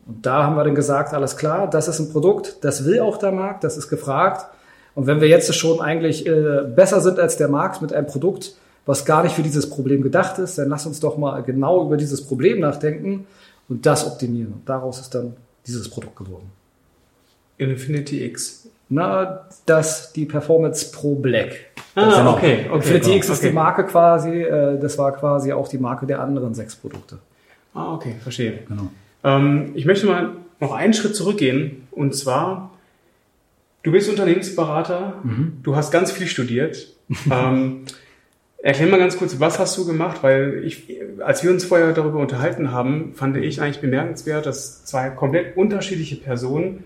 Und 0.05 0.25
da 0.25 0.43
haben 0.43 0.57
wir 0.57 0.65
dann 0.65 0.75
gesagt, 0.75 1.13
alles 1.13 1.37
klar, 1.37 1.69
das 1.69 1.87
ist 1.87 1.99
ein 1.99 2.11
Produkt, 2.11 2.57
das 2.65 2.83
will 2.83 2.99
auch 2.99 3.15
der 3.15 3.31
Markt, 3.31 3.63
das 3.63 3.77
ist 3.77 3.87
gefragt. 3.87 4.45
Und 4.93 5.07
wenn 5.07 5.21
wir 5.21 5.29
jetzt 5.29 5.55
schon 5.55 5.79
eigentlich 5.79 6.27
äh, 6.27 6.63
besser 6.75 6.99
sind 6.99 7.17
als 7.17 7.37
der 7.37 7.47
Markt 7.47 7.81
mit 7.81 7.93
einem 7.93 8.07
Produkt, 8.07 8.55
was 8.85 9.05
gar 9.05 9.23
nicht 9.23 9.35
für 9.35 9.43
dieses 9.43 9.69
Problem 9.69 10.01
gedacht 10.01 10.39
ist, 10.39 10.57
dann 10.57 10.69
lass 10.69 10.85
uns 10.85 10.99
doch 10.99 11.17
mal 11.17 11.41
genau 11.43 11.85
über 11.85 11.97
dieses 11.97 12.25
Problem 12.25 12.59
nachdenken 12.59 13.27
und 13.69 13.85
das 13.85 14.05
optimieren. 14.05 14.53
Und 14.53 14.67
daraus 14.69 14.99
ist 14.99 15.13
dann 15.15 15.33
dieses 15.67 15.89
Produkt 15.89 16.15
geworden. 16.15 16.49
Infinity 17.57 18.25
X. 18.25 18.67
Na, 18.89 19.47
das 19.65 20.11
die 20.13 20.25
Performance 20.25 20.91
Pro 20.91 21.15
Black. 21.15 21.51
Ah, 21.95 22.17
Genau. 22.17 22.33
okay, 22.33 22.65
okay. 22.69 22.75
Infinity 22.75 23.15
X 23.17 23.29
ist 23.29 23.39
okay. 23.39 23.49
die 23.49 23.53
Marke 23.53 23.85
quasi, 23.85 24.41
äh, 24.41 24.79
das 24.79 24.97
war 24.97 25.11
quasi 25.13 25.53
auch 25.53 25.67
die 25.67 25.77
Marke 25.77 26.05
der 26.05 26.19
anderen 26.21 26.53
sechs 26.53 26.75
Produkte. 26.75 27.19
Ah, 27.73 27.93
okay, 27.93 28.15
verstehe. 28.21 28.59
Genau. 28.67 28.89
Ähm, 29.23 29.71
ich 29.75 29.85
möchte 29.85 30.07
mal 30.07 30.31
noch 30.59 30.73
einen 30.73 30.93
Schritt 30.93 31.15
zurückgehen. 31.15 31.87
Und 31.91 32.15
zwar, 32.15 32.71
du 33.83 33.91
bist 33.91 34.09
Unternehmensberater, 34.09 35.13
du 35.63 35.75
hast 35.75 35.91
ganz 35.91 36.11
viel 36.11 36.27
studiert. 36.27 36.87
ähm, 37.31 37.83
erklär 38.63 38.87
mal 38.89 38.99
ganz 38.99 39.17
kurz, 39.17 39.39
was 39.39 39.59
hast 39.59 39.77
du 39.77 39.85
gemacht? 39.85 40.23
Weil 40.23 40.63
ich, 40.65 40.99
als 41.19 41.43
wir 41.43 41.51
uns 41.51 41.63
vorher 41.63 41.93
darüber 41.93 42.19
unterhalten 42.19 42.71
haben, 42.71 43.13
fand 43.15 43.37
ich 43.37 43.61
eigentlich 43.61 43.81
bemerkenswert, 43.81 44.45
dass 44.45 44.85
zwei 44.85 45.09
komplett 45.09 45.57
unterschiedliche 45.57 46.17
Personen 46.17 46.83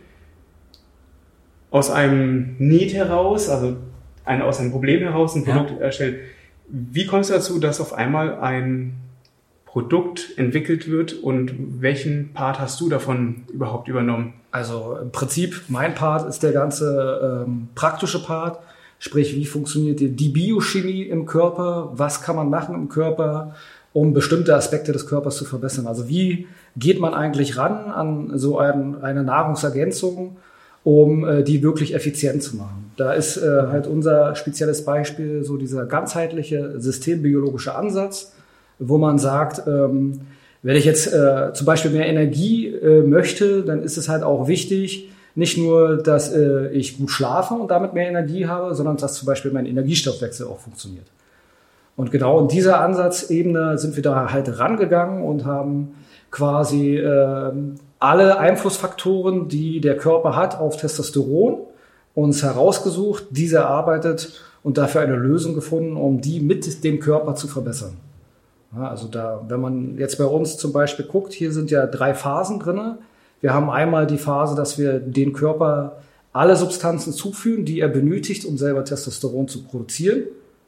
aus 1.72 1.92
einem 1.92 2.56
Need 2.58 2.94
heraus, 2.94 3.50
also 3.50 3.78
ein, 4.24 4.42
aus 4.42 4.60
einem 4.60 4.72
Problem 4.72 5.02
heraus 5.02 5.36
ein 5.36 5.46
Ja. 5.46 5.58
Produkt 5.58 5.82
erstellen. 5.82 6.20
Wie 6.68 7.06
kommst 7.06 7.30
du 7.30 7.34
dazu, 7.34 7.60
dass 7.60 7.82
auf 7.82 7.94
einmal 7.94 8.40
ein 8.40 8.96
Produkt 9.66 10.38
entwickelt 10.38 10.90
wird 10.90 11.14
und 11.14 11.54
welchen 11.82 12.32
Part 12.34 12.60
hast 12.60 12.80
du 12.80 12.88
davon 12.88 13.44
überhaupt 13.52 13.90
übernommen? 13.90 14.34
Also 14.52 14.98
im 15.02 15.12
Prinzip, 15.12 15.64
mein 15.68 15.96
Part 15.96 16.28
ist 16.30 16.44
der 16.44 16.54
ganze 16.54 17.44
ähm, 17.46 17.68
praktische 17.76 18.24
Part, 18.24 18.60
sprich, 19.00 19.36
wie 19.36 19.46
funktioniert 19.46 20.00
die, 20.00 20.30
Biochemie 20.30 21.04
im 21.04 21.26
Körper, 21.26 21.92
was 21.94 22.22
kann 22.22 22.36
man 22.36 22.50
machen 22.50 22.76
im 22.76 22.90
Körper, 22.90 23.56
um 23.94 24.14
bestimmte 24.14 24.56
Aspekte 24.56 24.92
des 24.92 25.08
Körpers 25.08 25.38
zu 25.38 25.46
verbessern. 25.46 25.88
Also 25.88 26.10
wie 26.10 26.48
geht 26.76 27.00
man 27.00 27.14
eigentlich 27.14 27.58
ran 27.58 27.92
an 27.92 28.38
so 28.38 28.58
ein, 28.58 29.02
eine 29.02 29.24
Nahrungsergänzung, 29.24 30.38
um 30.84 31.28
äh, 31.28 31.44
die 31.44 31.64
wirklich 31.64 31.96
effizient 31.96 32.44
zu 32.44 32.58
machen. 32.58 32.92
Da 32.98 33.14
ist 33.14 33.38
äh, 33.38 33.64
halt 33.70 33.88
unser 33.88 34.36
spezielles 34.36 34.86
Beispiel 34.86 35.44
so 35.44 35.58
dieser 35.58 35.86
ganzheitliche 35.86 36.80
systembiologische 36.80 37.76
Ansatz, 37.76 38.34
wo 38.80 38.98
man 38.98 39.18
sagt, 39.18 39.68
ähm, 39.68 40.22
wenn 40.62 40.76
ich 40.76 40.86
jetzt 40.86 41.12
äh, 41.14 41.54
zum 41.54 41.66
Beispiel 41.66 41.92
mehr 41.92 42.08
Energie 42.08 42.68
äh, 42.68 43.02
möchte, 43.02 43.64
dann 43.64 43.84
ist 43.84 43.98
es 43.98 44.10
halt 44.10 44.24
auch 44.24 44.48
wichtig, 44.48 45.10
nicht 45.36 45.58
nur, 45.58 45.98
dass 45.98 46.34
äh, 46.34 46.70
ich 46.70 46.98
gut 46.98 47.12
schlafe 47.12 47.54
und 47.54 47.70
damit 47.70 47.94
mehr 47.94 48.08
Energie 48.08 48.48
habe, 48.48 48.74
sondern 48.74 48.98
dass 48.98 49.16
zum 49.16 49.26
Beispiel 49.26 49.52
mein 49.52 49.66
Energiestoffwechsel 49.66 50.48
auch 50.48 50.60
funktioniert. 50.60 51.06
Und 51.98 52.12
genau 52.12 52.40
in 52.42 52.48
dieser 52.48 52.82
Ansatzebene 52.82 53.78
sind 53.78 53.96
wir 53.96 54.04
da 54.04 54.32
halt 54.32 54.60
rangegangen 54.60 55.24
und 55.24 55.46
haben 55.46 55.96
quasi 56.32 56.98
ähm, 56.98 57.76
alle 58.00 58.38
Einflussfaktoren, 58.38 59.48
die 59.48 59.80
der 59.80 59.98
Körper 59.98 60.36
hat 60.36 60.60
auf 60.60 60.78
Testosteron, 60.78 61.60
uns 62.14 62.44
herausgesucht, 62.44 63.26
diese 63.30 63.58
erarbeitet 63.58 64.42
und 64.64 64.78
dafür 64.78 65.02
eine 65.02 65.16
Lösung 65.16 65.54
gefunden, 65.54 65.96
um 65.96 66.22
die 66.22 66.40
mit 66.40 66.84
dem 66.84 67.00
Körper 67.00 67.36
zu 67.36 67.48
verbessern. 67.48 67.98
Ja, 68.76 68.90
also 68.90 69.08
da, 69.08 69.42
wenn 69.48 69.62
man 69.62 69.98
jetzt 69.98 70.18
bei 70.18 70.26
uns 70.26 70.58
zum 70.58 70.74
Beispiel 70.74 71.06
guckt, 71.06 71.34
hier 71.34 71.52
sind 71.52 71.72
ja 71.72 71.86
drei 71.86 72.14
Phasen 72.14 72.60
drinne. 72.60 72.98
Wir 73.46 73.54
haben 73.54 73.70
einmal 73.70 74.08
die 74.08 74.18
Phase, 74.18 74.56
dass 74.56 74.80
wir 74.80 74.98
den 74.98 75.32
Körper 75.32 75.98
alle 76.34 76.56
Substanzen 76.56 77.14
zuführen, 77.14 77.64
die 77.64 77.80
er 77.80 77.90
benötigt, 77.90 78.44
um 78.44 78.58
selber 78.58 78.84
Testosteron 78.84 79.48
zu 79.48 79.66
produzieren. 79.66 80.24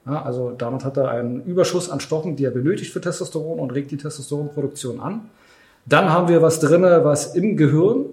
Ja, 0.05 0.21
also 0.21 0.51
damit 0.55 0.85
hat 0.85 0.95
er 0.95 1.09
einen 1.09 1.41
Überschuss 1.43 1.89
an 1.89 2.01
Stoffen, 2.01 2.35
die 2.35 2.45
er 2.45 2.51
benötigt 2.51 2.93
für 2.93 3.01
Testosteron 3.01 3.57
und 3.57 3.71
regt 3.71 3.89
die 3.89 3.97
Testosteronproduktion 3.97 4.99
an. 4.99 5.21
Dann 5.87 6.11
haben 6.11 6.27
wir 6.27 6.43
was 6.43 6.59
drinne, 6.59 7.03
was 7.03 7.33
im 7.33 7.57
Gehirn 7.57 8.05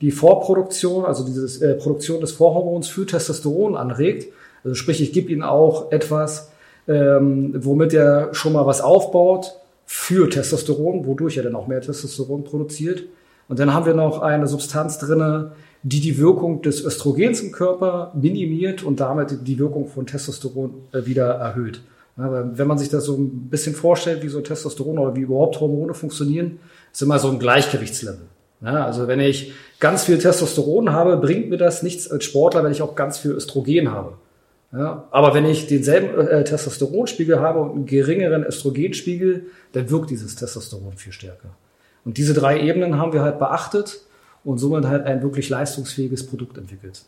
die 0.00 0.12
Vorproduktion, 0.12 1.04
also 1.04 1.24
diese 1.24 1.66
äh, 1.66 1.74
Produktion 1.74 2.20
des 2.20 2.30
Vorhormons 2.30 2.86
für 2.86 3.04
Testosteron 3.04 3.74
anregt. 3.74 4.32
Also 4.62 4.76
sprich, 4.76 5.02
ich 5.02 5.12
gebe 5.12 5.32
ihm 5.32 5.42
auch 5.42 5.90
etwas, 5.90 6.52
ähm, 6.86 7.56
womit 7.58 7.92
er 7.92 8.32
schon 8.34 8.52
mal 8.52 8.66
was 8.66 8.82
aufbaut 8.82 9.56
für 9.84 10.30
Testosteron, 10.30 11.06
wodurch 11.06 11.38
er 11.38 11.42
dann 11.42 11.56
auch 11.56 11.66
mehr 11.66 11.80
Testosteron 11.80 12.44
produziert. 12.44 13.02
Und 13.48 13.58
dann 13.58 13.74
haben 13.74 13.86
wir 13.86 13.94
noch 13.94 14.22
eine 14.22 14.46
Substanz 14.46 14.98
drinne, 14.98 15.52
die 15.82 16.00
die 16.00 16.18
Wirkung 16.18 16.62
des 16.62 16.84
Östrogens 16.84 17.40
im 17.40 17.52
Körper 17.52 18.12
minimiert 18.14 18.82
und 18.82 19.00
damit 19.00 19.46
die 19.46 19.58
Wirkung 19.58 19.88
von 19.88 20.06
Testosteron 20.06 20.74
äh, 20.92 21.06
wieder 21.06 21.26
erhöht. 21.26 21.82
Wenn 22.14 22.66
man 22.66 22.76
sich 22.76 22.90
das 22.90 23.06
so 23.06 23.16
ein 23.16 23.48
bisschen 23.48 23.74
vorstellt, 23.74 24.22
wie 24.22 24.28
so 24.28 24.42
Testosteron 24.42 24.98
oder 24.98 25.16
wie 25.16 25.22
überhaupt 25.22 25.58
Hormone 25.60 25.94
funktionieren, 25.94 26.58
ist 26.92 27.00
immer 27.00 27.18
so 27.18 27.30
ein 27.30 27.38
Gleichgewichtslevel. 27.38 28.26
Also 28.60 29.08
wenn 29.08 29.18
ich 29.18 29.54
ganz 29.80 30.04
viel 30.04 30.18
Testosteron 30.18 30.92
habe, 30.92 31.16
bringt 31.16 31.48
mir 31.48 31.56
das 31.56 31.82
nichts 31.82 32.10
als 32.10 32.24
Sportler, 32.24 32.64
wenn 32.64 32.72
ich 32.72 32.82
auch 32.82 32.94
ganz 32.96 33.18
viel 33.18 33.30
Östrogen 33.32 33.90
habe. 33.90 34.12
Aber 34.72 35.34
wenn 35.34 35.46
ich 35.46 35.66
denselben 35.66 36.28
äh, 36.28 36.44
Testosteronspiegel 36.44 37.40
habe 37.40 37.60
und 37.60 37.70
einen 37.72 37.86
geringeren 37.86 38.44
Östrogenspiegel, 38.44 39.46
dann 39.72 39.90
wirkt 39.90 40.10
dieses 40.10 40.36
Testosteron 40.36 40.92
viel 40.92 41.12
stärker. 41.12 41.56
Und 42.04 42.18
diese 42.18 42.34
drei 42.34 42.60
Ebenen 42.60 42.98
haben 42.98 43.12
wir 43.12 43.22
halt 43.22 43.38
beachtet 43.38 44.00
und 44.44 44.58
somit 44.58 44.86
halt 44.86 45.06
ein 45.06 45.22
wirklich 45.22 45.48
leistungsfähiges 45.48 46.26
Produkt 46.26 46.58
entwickelt. 46.58 47.04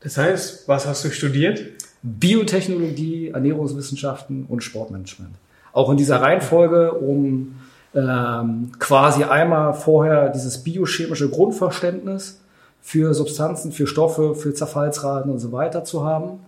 Das 0.00 0.16
heißt, 0.16 0.68
was 0.68 0.86
hast 0.86 1.04
du 1.04 1.10
studiert? 1.10 1.62
Biotechnologie, 2.02 3.28
Ernährungswissenschaften 3.30 4.46
und 4.48 4.62
Sportmanagement. 4.62 5.34
Auch 5.72 5.90
in 5.90 5.96
dieser 5.96 6.20
Reihenfolge, 6.20 6.92
um 6.92 7.56
ähm, 7.94 8.72
quasi 8.78 9.24
einmal 9.24 9.74
vorher 9.74 10.28
dieses 10.30 10.62
biochemische 10.62 11.28
Grundverständnis 11.28 12.40
für 12.80 13.14
Substanzen, 13.14 13.72
für 13.72 13.86
Stoffe, 13.86 14.34
für 14.34 14.54
Zerfallsraten 14.54 15.30
und 15.30 15.38
so 15.38 15.52
weiter 15.52 15.84
zu 15.84 16.04
haben. 16.04 16.40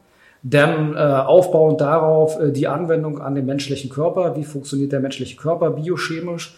Dann 0.42 0.94
äh, 0.94 0.98
aufbauend 0.98 1.80
darauf 1.80 2.40
äh, 2.40 2.50
die 2.50 2.66
Anwendung 2.66 3.20
an 3.20 3.34
den 3.34 3.46
menschlichen 3.46 3.90
Körper. 3.90 4.36
Wie 4.36 4.44
funktioniert 4.44 4.92
der 4.92 5.00
menschliche 5.00 5.36
Körper 5.36 5.70
biochemisch? 5.70 6.56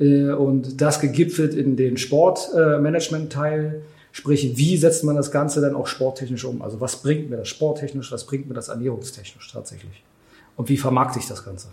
Äh, 0.00 0.30
und 0.32 0.80
das 0.80 1.00
gegipfelt 1.00 1.54
in 1.54 1.76
den 1.76 1.96
Sportmanagement-Teil. 1.96 3.82
Sprich, 4.12 4.56
wie 4.56 4.76
setzt 4.76 5.04
man 5.04 5.14
das 5.14 5.30
Ganze 5.30 5.60
dann 5.60 5.76
auch 5.76 5.86
sporttechnisch 5.86 6.44
um? 6.44 6.62
Also 6.62 6.80
was 6.80 6.96
bringt 7.02 7.30
mir 7.30 7.36
das 7.36 7.48
sporttechnisch, 7.48 8.10
was 8.10 8.26
bringt 8.26 8.48
mir 8.48 8.54
das 8.54 8.68
ernährungstechnisch 8.68 9.52
tatsächlich? 9.52 10.02
Und 10.56 10.68
wie 10.68 10.76
vermarkte 10.76 11.20
ich 11.20 11.28
das 11.28 11.44
Ganze? 11.44 11.68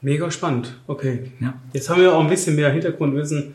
Mega 0.00 0.30
spannend. 0.30 0.74
Okay. 0.86 1.30
Ja. 1.40 1.54
Jetzt 1.72 1.88
haben 1.90 2.00
wir 2.00 2.14
auch 2.14 2.20
ein 2.20 2.28
bisschen 2.30 2.56
mehr 2.56 2.70
Hintergrundwissen 2.70 3.54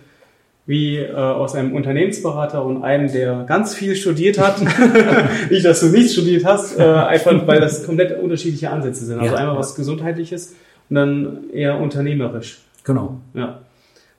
wie 0.65 0.97
äh, 0.97 1.13
aus 1.13 1.55
einem 1.55 1.73
Unternehmensberater 1.73 2.63
und 2.63 2.83
einem, 2.83 3.11
der 3.11 3.45
ganz 3.47 3.73
viel 3.73 3.95
studiert 3.95 4.37
hat. 4.37 4.61
nicht, 5.49 5.65
dass 5.65 5.79
du 5.79 5.87
nichts 5.87 6.13
studiert 6.13 6.45
hast, 6.45 6.77
äh, 6.77 6.83
einfach 6.83 7.47
weil 7.47 7.59
das 7.61 7.85
komplett 7.85 8.19
unterschiedliche 8.19 8.69
Ansätze 8.69 9.05
sind. 9.05 9.19
Also 9.19 9.33
Ja. 9.33 9.39
einmal 9.39 9.57
was 9.57 9.75
Gesundheitliches 9.75 10.55
und 10.89 10.95
dann 10.95 11.49
eher 11.51 11.79
unternehmerisch. 11.79 12.59
Genau. 12.83 13.19
Ja. 13.33 13.59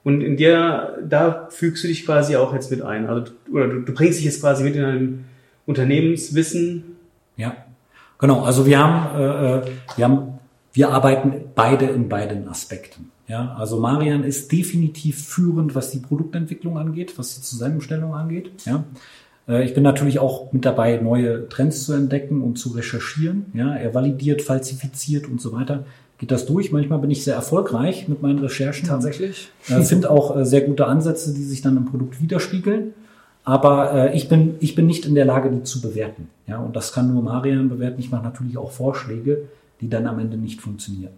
Und 0.03 0.21
in 0.21 0.37
der, 0.37 0.97
da 1.07 1.47
fügst 1.49 1.83
du 1.83 1.87
dich 1.87 2.05
quasi 2.05 2.35
auch 2.35 2.53
jetzt 2.53 2.71
mit 2.71 2.81
ein. 2.81 3.07
Also, 3.07 3.31
du- 3.45 3.53
oder 3.57 3.67
du, 3.67 3.81
du 3.81 3.93
bringst 3.93 4.19
dich 4.19 4.25
jetzt 4.25 4.41
quasi 4.41 4.63
mit 4.63 4.75
in 4.75 4.85
ein 4.85 5.25
Unternehmenswissen. 5.65 6.83
Ja, 7.35 7.55
genau. 8.17 8.43
Also 8.43 8.65
wir 8.65 8.79
haben, 8.79 9.19
äh, 9.19 9.57
äh, 9.57 9.61
wir 9.95 10.05
haben, 10.05 10.39
wir 10.73 10.89
arbeiten 10.89 11.33
beide 11.55 11.85
in 11.85 12.09
beiden 12.09 12.47
Aspekten. 12.47 13.11
Ja, 13.27 13.53
also 13.59 13.79
Marian 13.79 14.23
ist 14.23 14.51
definitiv 14.51 15.23
führend, 15.27 15.75
was 15.75 15.91
die 15.91 15.99
Produktentwicklung 15.99 16.79
angeht, 16.79 17.19
was 17.19 17.35
die 17.35 17.41
Zusammenstellung 17.41 18.15
angeht. 18.15 18.51
Ja, 18.65 18.83
äh, 19.47 19.63
ich 19.63 19.75
bin 19.75 19.83
natürlich 19.83 20.17
auch 20.17 20.51
mit 20.51 20.65
dabei, 20.65 20.97
neue 20.97 21.47
Trends 21.49 21.85
zu 21.85 21.93
entdecken 21.93 22.41
und 22.41 22.57
zu 22.57 22.69
recherchieren. 22.69 23.45
Ja, 23.53 23.75
er 23.75 23.93
validiert, 23.93 24.41
falsifiziert 24.41 25.27
und 25.27 25.39
so 25.39 25.53
weiter. 25.53 25.85
Geht 26.19 26.31
das 26.31 26.45
durch? 26.45 26.71
Manchmal 26.73 26.99
bin 26.99 27.09
ich 27.09 27.23
sehr 27.23 27.35
erfolgreich 27.35 28.09
mit 28.09 28.21
meinen 28.21 28.39
Recherchen. 28.39 28.87
Tatsächlich? 28.87 29.49
Äh, 29.69 29.81
finde 29.83 30.11
auch 30.11 30.35
äh, 30.35 30.45
sehr 30.45 30.61
gute 30.61 30.85
Ansätze, 30.85 31.33
die 31.33 31.43
sich 31.43 31.61
dann 31.61 31.77
im 31.77 31.85
Produkt 31.85 32.21
widerspiegeln. 32.21 32.93
Aber 33.45 33.93
äh, 33.93 34.17
ich, 34.17 34.27
bin, 34.27 34.55
ich 34.59 34.75
bin 34.75 34.85
nicht 34.85 35.05
in 35.05 35.15
der 35.15 35.23
Lage, 35.23 35.49
die 35.49 35.63
zu 35.63 35.81
bewerten. 35.81 36.29
Ja, 36.45 36.59
und 36.59 36.75
das 36.75 36.91
kann 36.91 37.13
nur 37.13 37.23
Marian 37.23 37.69
bewerten. 37.69 37.99
Ich 37.99 38.11
mache 38.11 38.23
natürlich 38.23 38.57
auch 38.57 38.69
Vorschläge, 38.69 39.43
die 39.79 39.89
dann 39.89 40.07
am 40.07 40.19
Ende 40.19 40.35
nicht 40.35 40.59
funktionieren. 40.59 41.13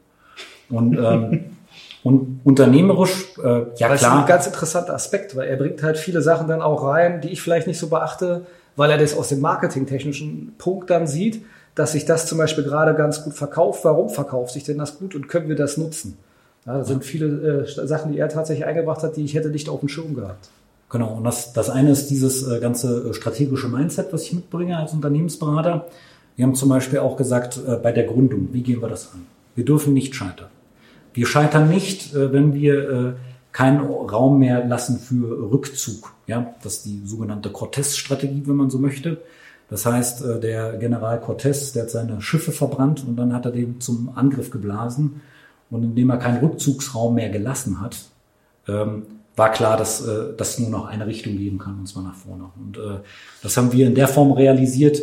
Und, 0.70 0.96
ähm, 0.98 1.46
und 2.04 2.42
unternehmerisch, 2.44 3.26
äh, 3.44 3.64
ja 3.78 3.90
Das 3.90 4.02
ist 4.02 4.08
ein 4.08 4.12
klar, 4.12 4.26
ganz 4.28 4.46
interessanter 4.46 4.94
Aspekt, 4.94 5.36
weil 5.36 5.48
er 5.48 5.58
bringt 5.58 5.82
halt 5.82 5.98
viele 5.98 6.22
Sachen 6.22 6.48
dann 6.48 6.62
auch 6.62 6.86
rein, 6.86 7.22
die 7.22 7.30
ich 7.30 7.42
vielleicht 7.42 7.66
nicht 7.66 7.80
so 7.80 7.90
beachte, 7.90 8.46
weil 8.76 8.92
er 8.92 9.00
das 9.00 9.18
aus 9.18 9.30
dem 9.30 9.42
marketingtechnischen 9.42 10.54
Punkt 10.60 10.92
dann 10.92 11.08
sieht, 11.08 11.44
dass 11.76 11.94
sich 11.94 12.06
das 12.06 12.26
zum 12.26 12.38
Beispiel 12.38 12.64
gerade 12.64 12.94
ganz 12.96 13.24
gut 13.24 13.34
verkauft. 13.34 13.84
Warum 13.86 14.10
verkauft 14.10 14.54
sich 14.54 14.64
denn 14.64 14.78
das 14.78 15.00
gut 15.00 15.16
und 15.16 15.28
können 15.28 15.50
wir 15.50 15.56
das 15.56 15.78
nutzen? 15.78 16.18
Ja, 16.66 16.78
das 16.78 16.88
sind 16.88 17.04
viele 17.04 17.66
äh, 17.66 17.88
Sachen, 17.88 18.12
die 18.12 18.20
er 18.20 18.30
tatsächlich 18.30 18.66
eingebracht 18.66 19.02
hat, 19.04 19.18
die 19.18 19.26
ich 19.26 19.34
hätte 19.34 19.50
nicht 19.50 19.68
auf 19.70 19.80
dem 19.80 19.90
Schirm 19.90 20.16
gehabt. 20.16 20.50
Genau, 20.90 21.16
und 21.16 21.24
das, 21.24 21.54
das 21.54 21.70
eine 21.70 21.92
ist 21.92 22.10
dieses 22.10 22.46
äh, 22.48 22.60
ganze 22.60 23.10
äh, 23.10 23.14
strategische 23.14 23.70
Mindset, 23.70 24.12
was 24.12 24.24
ich 24.24 24.34
mitbringe 24.34 24.78
als 24.78 24.94
Unternehmensberater. 24.94 25.88
Wir 26.36 26.46
haben 26.46 26.56
zum 26.56 26.70
Beispiel 26.70 27.00
auch 27.00 27.18
gesagt, 27.18 27.60
äh, 27.66 27.78
bei 27.78 27.92
der 27.92 28.04
Gründung, 28.04 28.50
wie 28.52 28.62
gehen 28.62 28.82
wir 28.82 28.90
das 28.90 29.12
an? 29.14 29.26
Wir 29.56 29.66
dürfen 29.66 29.94
nicht 29.94 30.14
scheitern. 30.16 30.50
Wir 31.14 31.26
scheitern 31.26 31.70
nicht, 31.70 32.14
äh, 32.14 32.32
wenn 32.32 32.54
wir 32.54 32.90
äh, 32.90 33.14
keinen 33.52 33.80
Raum 33.80 34.40
mehr 34.40 34.66
lassen 34.66 35.00
für 35.00 35.52
Rückzug. 35.52 36.14
Ja, 36.28 36.54
das 36.62 36.78
ist 36.78 36.86
die 36.86 37.02
sogenannte 37.06 37.50
Cortés-Strategie, 37.50 38.44
wenn 38.46 38.56
man 38.56 38.70
so 38.70 38.78
möchte. 38.78 39.22
Das 39.72 39.86
heißt, 39.86 40.24
äh, 40.24 40.40
der 40.40 40.74
General 40.74 41.18
Cortés, 41.20 41.74
der 41.74 41.84
hat 41.84 41.90
seine 41.90 42.22
Schiffe 42.22 42.52
verbrannt 42.52 43.04
und 43.08 43.16
dann 43.16 43.34
hat 43.34 43.46
er 43.46 43.52
den 43.52 43.80
zum 43.80 44.12
Angriff 44.14 44.52
geblasen. 44.52 45.22
Und 45.72 45.84
indem 45.84 46.10
er 46.10 46.18
keinen 46.18 46.46
Rückzugsraum 46.46 47.16
mehr 47.16 47.30
gelassen 47.30 47.82
hat, 47.82 47.98
ähm, 48.68 49.04
war 49.38 49.52
klar, 49.52 49.78
dass 49.78 50.06
äh, 50.06 50.34
das 50.36 50.60
nur 50.60 50.70
noch 50.70 50.86
eine 50.86 51.08
Richtung 51.08 51.38
geben 51.38 51.58
kann, 51.58 51.80
und 51.80 51.88
zwar 51.88 52.04
nach 52.04 52.16
vorne. 52.16 52.44
Und 52.60 52.78
äh, 52.78 53.00
das 53.42 53.56
haben 53.56 53.72
wir 53.72 53.88
in 53.88 53.96
der 53.96 54.10
Form 54.10 54.34
realisiert, 54.34 55.02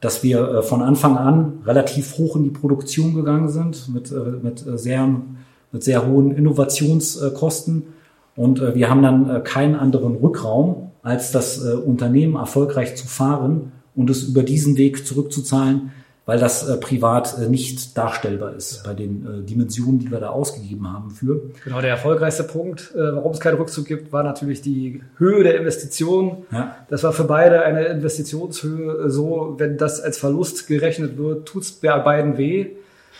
dass 0.00 0.24
wir 0.24 0.40
äh, 0.40 0.62
von 0.62 0.82
Anfang 0.82 1.16
an 1.16 1.60
relativ 1.64 2.18
hoch 2.18 2.34
in 2.34 2.42
die 2.42 2.50
Produktion 2.50 3.14
gegangen 3.14 3.48
sind, 3.48 3.88
mit, 3.94 4.12
mit, 4.42 4.64
sehr, 4.74 5.08
mit 5.70 5.84
sehr 5.84 6.04
hohen 6.04 6.32
Innovationskosten. 6.32 7.84
Und 8.34 8.60
wir 8.60 8.88
haben 8.88 9.02
dann 9.02 9.42
keinen 9.42 9.74
anderen 9.74 10.14
Rückraum, 10.16 10.92
als 11.02 11.32
das 11.32 11.58
Unternehmen 11.58 12.36
erfolgreich 12.36 12.94
zu 12.94 13.08
fahren 13.08 13.72
und 13.98 14.08
es 14.08 14.22
über 14.22 14.42
diesen 14.42 14.76
Weg 14.76 15.06
zurückzuzahlen, 15.06 15.92
weil 16.24 16.38
das 16.38 16.68
äh, 16.68 16.76
privat 16.76 17.36
äh, 17.38 17.48
nicht 17.48 17.96
darstellbar 17.96 18.54
ist 18.54 18.84
bei 18.84 18.94
den 18.94 19.26
äh, 19.26 19.46
Dimensionen, 19.46 19.98
die 19.98 20.10
wir 20.10 20.20
da 20.20 20.28
ausgegeben 20.28 20.92
haben 20.92 21.10
für. 21.10 21.40
Genau, 21.64 21.80
der 21.80 21.90
erfolgreichste 21.90 22.44
Punkt, 22.44 22.92
äh, 22.94 22.98
warum 22.98 23.32
es 23.32 23.40
keinen 23.40 23.56
Rückzug 23.56 23.86
gibt, 23.86 24.12
war 24.12 24.22
natürlich 24.22 24.60
die 24.60 25.02
Höhe 25.16 25.42
der 25.42 25.58
Investition. 25.58 26.44
Ja. 26.52 26.76
Das 26.88 27.02
war 27.02 27.12
für 27.12 27.24
beide 27.24 27.62
eine 27.62 27.86
Investitionshöhe 27.86 29.10
so, 29.10 29.54
wenn 29.58 29.78
das 29.78 30.00
als 30.00 30.18
Verlust 30.18 30.66
gerechnet 30.68 31.16
wird, 31.18 31.48
tut 31.48 31.62
es 31.62 31.72
bei 31.72 31.98
beiden 31.98 32.36
weh. 32.38 32.66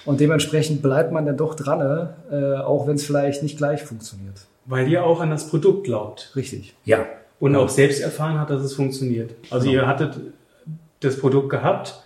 Und 0.05 0.21
dementsprechend 0.21 0.81
bleibt 0.81 1.13
man 1.13 1.27
dann 1.27 1.37
doch 1.37 1.55
dran, 1.55 2.11
äh, 2.31 2.55
auch 2.57 2.87
wenn 2.87 2.95
es 2.97 3.05
vielleicht 3.05 3.43
nicht 3.43 3.57
gleich 3.59 3.83
funktioniert. 3.83 4.47
Weil 4.65 4.87
ihr 4.87 5.03
auch 5.05 5.21
an 5.21 5.31
das 5.31 5.49
Produkt 5.49 5.85
glaubt 5.85 6.33
Richtig. 6.37 6.75
Ja, 6.85 7.07
und 7.41 7.57
auch 7.57 7.69
selbst 7.69 8.01
erfahren 8.01 8.39
hat, 8.39 8.51
dass 8.51 8.63
es 8.63 8.75
funktioniert. 8.75 9.31
Also 9.51 9.67
Genau. 9.71 9.83
ihr 9.83 9.89
hattet 9.89 10.21
das 11.01 11.19
Produkt 11.19 11.51
gehabt, 11.51 12.03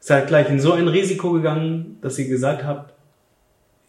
seid 0.00 0.28
gleich 0.28 0.50
in 0.50 0.60
so 0.60 0.72
ein 0.72 0.88
Risiko 0.88 1.32
gegangen, 1.32 1.98
dass 2.02 2.18
ihr 2.18 2.28
gesagt 2.28 2.64
habt, 2.64 2.94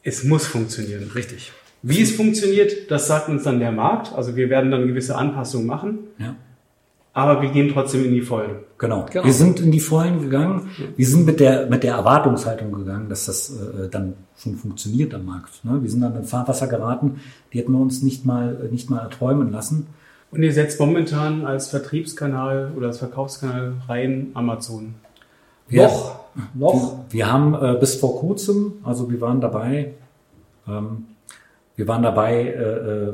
es 0.04 0.24
muss 0.24 0.46
funktionieren. 0.46 1.12
Richtig. 1.14 1.52
Wie 1.82 2.02
es 2.02 2.16
funktioniert, 2.16 2.90
das 2.90 3.08
sagt 3.08 3.30
uns 3.30 3.44
dann 3.44 3.60
der 3.60 3.72
Markt. 3.72 4.14
Also 4.14 4.36
wir 4.36 4.50
werden 4.50 4.72
dann 4.72 4.88
gewisse 4.88 5.16
Anpassungen 5.16 5.68
machen, 5.68 6.00
ja. 6.18 6.36
aber 7.14 7.42
wir 7.42 7.50
gehen 7.50 7.72
trotzdem 7.72 8.06
in 8.06 8.14
die 8.14 8.22
Vollen. 8.22 8.58
Genau. 8.78 9.06
Genau. 9.12 9.26
Wir 9.26 9.34
sind 9.34 9.60
in 9.60 9.72
die 9.72 9.80
Vollen 9.80 10.22
gegangen. 10.22 10.70
Wir 10.96 11.08
sind 11.08 11.26
mit 11.26 11.40
der, 11.40 11.68
mit 11.68 11.84
der 11.84 11.96
Erwartungshaltung 11.96 12.72
gegangen, 12.72 13.10
dass 13.10 13.26
das 13.26 13.52
äh, 13.52 13.90
dann 13.90 14.14
schon 14.38 14.56
funktioniert 14.56 15.14
am 15.14 15.26
Markt. 15.26 15.64
Ne? 15.64 15.80
Wir 15.82 15.90
sind 15.90 16.02
dann 16.02 16.16
in 16.16 16.24
Fahrwasser 16.24 16.68
geraten, 16.68 17.20
die 17.54 17.60
hätten 17.60 17.72
wir 17.72 17.80
uns 17.80 18.02
nicht 18.02 18.26
mal, 18.26 18.66
äh, 18.66 18.72
nicht 18.72 18.90
mal 18.90 19.00
erträumen 19.00 19.52
lassen. 19.52 19.88
Und 20.36 20.44
ihr 20.44 20.52
setzt 20.52 20.82
momentan 20.82 21.46
als 21.46 21.70
Vertriebskanal 21.70 22.74
oder 22.76 22.88
als 22.88 22.98
Verkaufskanal 22.98 23.76
rein 23.88 24.32
Amazon. 24.34 24.96
Wir, 25.70 25.84
noch, 25.84 26.20
noch. 26.54 26.74
Wir, 27.10 27.20
wir 27.20 27.32
haben 27.32 27.54
äh, 27.54 27.80
bis 27.80 27.96
vor 27.96 28.20
kurzem, 28.20 28.74
also 28.84 29.10
wir 29.10 29.22
waren 29.22 29.40
dabei, 29.40 29.94
ähm, 30.68 31.06
wir 31.78 31.88
waren 31.88 32.04
dabei, 32.04 32.44
äh, 32.44 33.08
äh, 33.08 33.14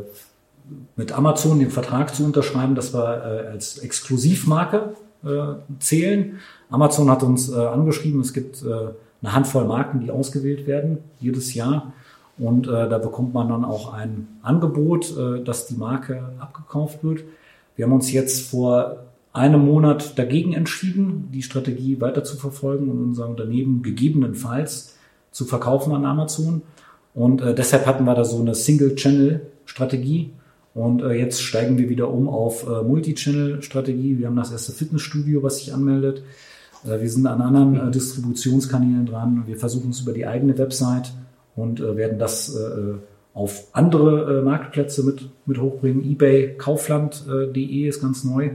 mit 0.96 1.12
Amazon 1.12 1.60
den 1.60 1.70
Vertrag 1.70 2.16
zu 2.16 2.25
unterschreiben, 2.25 2.74
dass 2.74 2.94
wir 2.94 3.24
äh, 3.24 3.48
als 3.50 3.78
Exklusivmarke 3.78 4.96
äh, 5.24 5.30
zählen. 5.80 6.40
Amazon 6.72 7.12
hat 7.12 7.22
uns 7.22 7.51
äh, 7.51 7.56
angeschrieben, 7.56 8.22
es 8.22 8.34
gibt 8.34 8.63
äh, 8.63 8.68
eine 9.22 9.34
Handvoll 9.36 9.66
Marken, 9.66 10.00
die 10.00 10.10
ausgewählt 10.10 10.66
werden 10.66 10.98
jedes 11.20 11.54
Jahr. 11.54 11.94
Und 12.38 12.67
äh, 12.67 12.89
da 12.89 12.98
bekommt 12.98 13.34
man 13.34 13.50
dann 13.50 13.65
auch 13.65 13.94
ein 13.94 14.28
Angebot, 14.41 15.15
äh, 15.17 15.44
dass 15.44 15.67
die 15.67 15.76
Marke 15.76 16.24
abgekauft 16.39 17.04
wird. 17.04 17.24
Wir 17.76 17.86
haben 17.86 17.94
uns 17.94 18.12
jetzt 18.12 18.50
vor 18.50 18.98
einem 19.34 19.65
Monat 19.65 20.17
dagegen 20.17 20.54
entschieden, 20.54 21.30
die 21.34 21.44
Strategie 21.44 22.02
weiter 22.02 22.24
zu 22.24 22.36
verfolgen 22.38 22.89
und 22.89 23.04
unser 23.04 23.30
Unternehmen 23.30 23.82
gegebenenfalls 23.82 24.98
zu 25.32 25.46
verkaufen 25.46 25.94
an 25.94 26.06
Amazon. 26.06 26.63
Und 27.13 27.41
äh, 27.41 27.54
deshalb 27.54 27.86
hatten 27.86 28.04
wir 28.06 28.15
da 28.15 28.26
so 28.26 28.39
eine 28.39 28.56
Single-Channel-Strategie. 28.56 30.32
Und 30.74 31.02
äh, 31.02 31.13
jetzt 31.13 31.41
steigen 31.41 31.78
wir 31.78 31.89
wieder 31.89 32.10
um 32.10 32.30
auf 32.30 32.65
äh, 32.67 32.82
Multi-Channel-Strategie. 32.84 34.17
Wir 34.17 34.28
haben 34.28 34.36
das 34.36 34.52
erste 34.52 34.72
Fitnessstudio, 34.72 35.44
was 35.44 35.58
sich 35.58 35.74
anmeldet. 35.74 36.24
Äh, 36.86 37.02
wir 37.02 37.10
sind 37.10 37.28
an 37.28 37.41
anderen 37.41 37.88
äh, 37.88 37.91
Distributionskanälen 37.91 39.06
dran. 39.06 39.44
Wir 39.48 39.58
versuchen 39.58 39.91
es 39.91 40.02
über 40.02 40.13
die 40.13 40.26
eigene 40.26 40.58
Website 40.58 41.12
und 41.56 41.80
äh, 41.80 41.98
werden 41.98 42.20
das 42.20 42.56
äh, 42.56 42.94
auf 43.34 43.68
andere 43.74 44.40
äh, 44.40 44.42
Marktplätze 44.42 45.04
mit, 45.04 45.30
mit 45.46 45.60
hochbringen. 45.60 46.04
eBay, 46.04 46.56
Kaufland.de 46.58 47.88
ist 47.88 48.02
ganz 48.02 48.24
neu. 48.24 48.52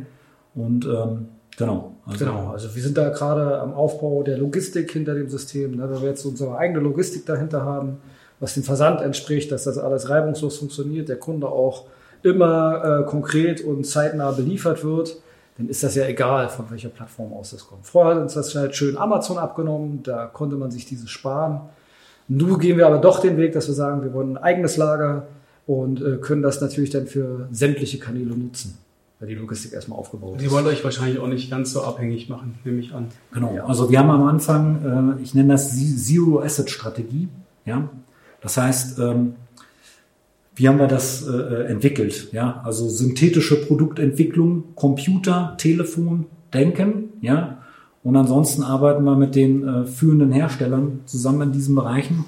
Und 0.55 0.85
ähm, 0.85 1.29
genau. 1.57 1.95
Also, 2.07 2.25
Genau, 2.25 2.51
also 2.51 2.75
wir 2.75 2.83
sind 2.83 2.97
da 2.97 3.09
gerade 3.09 3.61
am 3.61 3.73
Aufbau 3.73 4.23
der 4.23 4.39
Logistik 4.39 4.93
hinter 4.93 5.15
dem 5.15 5.29
System. 5.29 5.77
Ne? 5.77 5.91
Wenn 5.91 6.03
wir 6.03 6.09
jetzt 6.11 6.25
unsere 6.25 6.57
eigene 6.57 6.81
Logistik 6.81 7.27
dahinter 7.27 7.63
haben, 7.65 7.99
was 8.39 8.55
dem 8.55 8.63
Versand 8.63 9.01
entspricht, 9.01 9.51
dass 9.51 9.65
das 9.65 9.79
alles 9.79 10.09
reibungslos 10.11 10.59
funktioniert, 10.59 11.09
der 11.09 11.17
Kunde 11.17 11.49
auch 11.49 11.87
immer 12.23 13.01
äh, 13.01 13.07
konkret 13.07 13.63
und 13.63 13.85
zeitnah 13.85 14.31
beliefert 14.33 14.85
wird, 14.85 15.21
dann 15.57 15.69
ist 15.69 15.83
das 15.83 15.95
ja 15.95 16.07
egal, 16.07 16.49
von 16.49 16.71
welcher 16.71 16.91
Plattform 16.91 17.33
aus 17.33 17.51
das 17.51 17.67
kommt. 17.67 17.87
Vorher 17.87 18.15
hat 18.15 18.23
uns 18.23 18.35
das 18.35 18.55
halt 18.55 18.77
schön 18.77 18.97
Amazon 18.99 19.39
abgenommen, 19.39 20.03
da 20.03 20.27
konnte 20.27 20.57
man 20.57 20.71
sich 20.71 20.85
dieses 20.85 21.09
sparen. 21.11 21.61
Nun 22.29 22.59
gehen 22.59 22.77
wir 22.77 22.87
aber 22.87 22.99
doch 22.99 23.21
den 23.21 23.37
Weg, 23.37 23.53
dass 23.53 23.69
wir 23.69 23.75
sagen, 23.75 24.03
wir 24.03 24.12
wollen 24.12 24.37
ein 24.37 24.43
eigenes 24.43 24.77
Lager 24.77 25.27
und 25.67 26.01
äh, 26.01 26.17
können 26.17 26.43
das 26.43 26.61
natürlich 26.61 26.91
dann 26.91 27.07
für 27.07 27.49
sämtliche 27.51 27.99
Kanäle 27.99 28.37
nutzen, 28.37 28.79
weil 29.21 29.29
die 29.29 29.35
Logistik 29.35 29.73
erstmal 29.73 29.99
aufgebaut 29.99 30.41
Sie 30.41 30.47
ist. 30.47 30.53
wollen 30.53 30.67
euch 30.67 30.83
wahrscheinlich 30.85 31.19
auch 31.19 31.29
nicht 31.29 31.51
ganz 31.51 31.73
so 31.73 31.83
abhängig 31.83 32.29
machen, 32.29 32.59
nehme 32.65 32.81
ich 32.81 32.93
an. 32.93 33.09
Genau. 33.33 33.57
Also 33.67 33.91
wir 33.91 33.99
haben 33.99 34.11
am 34.11 34.27
Anfang, 34.27 35.17
äh, 35.19 35.23
ich 35.23 35.35
nenne 35.35 35.53
das 35.53 35.77
Zero 35.77 36.41
Asset 36.41 36.71
Strategie. 36.71 37.29
Ja, 37.65 37.89
das 38.41 38.57
heißt, 38.57 38.99
ähm, 38.99 39.35
wie 40.55 40.69
haben 40.69 40.79
wir 40.79 40.87
das 40.87 41.27
äh, 41.29 41.65
entwickelt? 41.67 42.33
Ja, 42.33 42.62
also 42.65 42.89
synthetische 42.89 43.61
Produktentwicklung, 43.61 44.65
Computer, 44.75 45.55
Telefon, 45.59 46.27
Denken. 46.55 47.11
Ja, 47.21 47.59
und 48.07 48.14
ansonsten 48.14 48.62
arbeiten 48.62 49.03
wir 49.03 49.16
mit 49.16 49.35
den 49.35 49.66
äh, 49.66 49.85
führenden 49.85 50.31
Herstellern 50.31 51.01
zusammen 51.07 51.49
in 51.49 51.53
diesen 51.53 51.75
Bereichen 51.75 52.25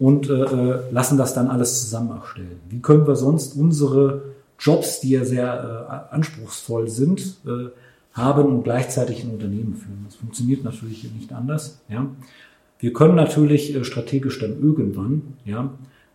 und 0.00 0.28
äh, 0.28 0.32
äh, 0.32 0.80
lassen 0.90 1.16
das 1.16 1.32
dann 1.32 1.46
alles 1.46 1.80
zusammen 1.80 2.10
erstellen. 2.10 2.58
Wie 2.68 2.80
können 2.80 3.06
wir 3.06 3.14
sonst 3.14 3.54
unsere 3.54 4.22
Jobs, 4.58 4.98
die 4.98 5.10
ja 5.10 5.24
sehr 5.24 6.08
äh, 6.10 6.14
anspruchsvoll 6.14 6.88
sind, 6.88 7.36
äh, 7.46 7.68
haben 8.14 8.46
und 8.46 8.64
gleichzeitig 8.64 9.22
ein 9.22 9.30
Unternehmen 9.30 9.76
führen? 9.76 10.06
Das 10.06 10.16
funktioniert 10.16 10.64
natürlich 10.64 11.08
nicht 11.14 11.32
anders. 11.32 11.78
Ja. 11.88 12.04
Wir 12.80 12.92
können 12.92 13.14
natürlich 13.14 13.76
äh, 13.76 13.84
strategisch 13.84 14.40
dann 14.40 14.60
irgendwann 14.60 15.34
ja, 15.44 15.70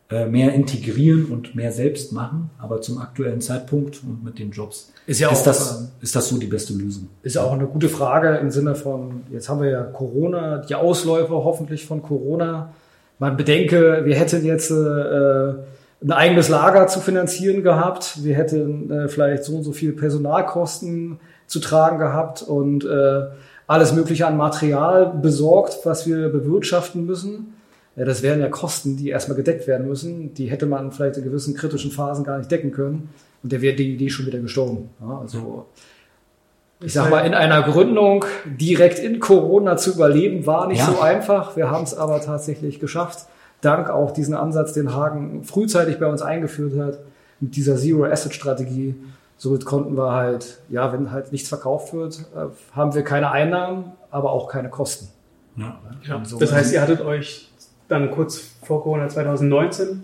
mehr 0.10 0.54
integrieren 0.54 1.26
und 1.26 1.54
mehr 1.54 1.72
selbst 1.74 2.14
machen, 2.14 2.50
aber 2.60 2.80
zum 2.80 2.98
aktuellen 2.98 3.42
Zeitpunkt 3.42 4.02
und 4.04 4.24
mit 4.24 4.40
den 4.40 4.52
Jobs 4.52 4.94
Ist 5.06 5.20
ja 5.20 5.30
ist, 5.30 5.40
auch, 5.40 5.44
das, 5.44 5.80
ähm, 5.80 5.88
ist 6.02 6.16
das 6.16 6.30
so 6.30 6.38
die 6.38 6.48
beste 6.48 6.74
Lösung. 6.74 7.10
Ist 7.24 7.36
ja 7.36 7.44
auch 7.44 7.52
eine 7.52 7.68
gute 7.68 7.90
Frage 7.90 8.38
im 8.38 8.50
Sinne 8.50 8.76
von, 8.76 9.24
jetzt 9.32 9.50
haben 9.50 9.62
wir 9.62 9.70
ja 9.70 9.84
Corona, 9.84 10.60
die 10.60 10.76
Ausläufer 10.76 11.36
hoffentlich 11.44 11.86
von 11.86 12.02
Corona. 12.02 12.74
Man 13.20 13.36
bedenke, 13.36 14.04
wir 14.06 14.16
hätten 14.16 14.46
jetzt 14.46 14.72
äh, 14.72 15.54
ein 16.04 16.12
eigenes 16.12 16.50
Lager 16.50 16.88
zu 16.88 17.00
finanzieren 17.00 17.64
gehabt. 17.64 18.24
Wir 18.24 18.36
hätten 18.36 18.92
äh, 18.92 19.08
vielleicht 19.10 19.44
so 19.44 19.58
und 19.58 19.64
so 19.64 19.74
viel 19.74 19.92
Personalkosten 19.92 21.20
zu 21.48 21.60
tragen 21.60 21.98
gehabt 21.98 22.44
und 22.44 22.86
äh, 22.86 23.24
alles 23.66 23.94
Mögliche 23.94 24.26
an 24.28 24.38
Material 24.38 25.14
besorgt, 25.22 25.80
was 25.84 26.08
wir 26.08 26.30
bewirtschaften 26.30 27.06
müssen. 27.06 27.54
Ja, 27.98 28.06
das 28.06 28.22
wären 28.22 28.40
ja 28.40 28.48
Kosten, 28.48 28.96
die 28.96 29.10
erstmal 29.10 29.36
gedeckt 29.36 29.68
werden 29.68 29.88
müssen. 29.88 30.34
Die 30.36 30.46
hätte 30.52 30.68
man 30.68 30.92
vielleicht 30.92 31.18
in 31.18 31.24
gewissen 31.24 31.56
kritischen 31.56 31.92
Phasen 31.92 32.24
gar 32.24 32.38
nicht 32.38 32.50
decken 32.52 32.72
können. 32.72 33.10
Und 33.44 33.52
der 33.52 33.62
wäre 33.62 33.76
die 33.76 33.96
Idee 33.96 34.10
schon 34.10 34.28
wieder 34.28 34.40
gestorben. 34.40 34.90
Ja, 35.02 35.20
also 35.20 35.66
ich 36.80 36.94
sag 36.94 37.10
mal, 37.10 37.22
in 37.26 37.34
einer 37.34 37.64
Gründung 37.64 38.24
direkt 38.46 39.00
in 39.00 39.20
Corona 39.20 39.78
zu 39.78 39.94
überleben, 39.94 40.46
war 40.46 40.68
nicht 40.68 40.80
Ja. 40.80 40.86
so 40.94 41.02
einfach. 41.02 41.58
Wir 41.58 41.72
haben 41.72 41.84
es 41.84 41.96
aber 41.96 42.22
tatsächlich 42.22 42.80
geschafft. 42.80 43.26
Dank 43.62 43.90
auch 43.90 44.12
diesen 44.12 44.36
Ansatz, 44.36 44.74
den 44.74 44.94
Hagen 44.94 45.44
frühzeitig 45.44 45.98
bei 45.98 46.06
uns 46.06 46.22
eingeführt 46.22 46.78
hat, 46.78 47.00
mit 47.40 47.56
dieser 47.56 47.78
Zero-Asset-Strategie. 47.78 48.94
Somit 49.38 49.66
konnten 49.66 49.98
wir 49.98 50.12
halt, 50.12 50.60
ja, 50.70 50.94
wenn 50.94 51.12
halt 51.12 51.32
nichts 51.32 51.50
verkauft 51.50 51.94
wird, 51.94 52.20
äh, 52.36 52.46
haben 52.76 52.94
wir 52.94 53.04
keine 53.04 53.32
Einnahmen, 53.32 53.94
aber 54.12 54.32
auch 54.32 54.48
keine 54.48 54.70
Kosten. 54.70 55.08
Ja. 55.56 55.80
Ja. 56.04 56.22
Das 56.40 56.52
heißt, 56.52 56.74
ihr 56.74 56.82
hattet 56.82 57.02
euch 57.02 57.52
dann 57.88 58.12
kurz 58.12 58.42
vor 58.64 58.84
Corona 58.84 59.08
2019 59.08 60.04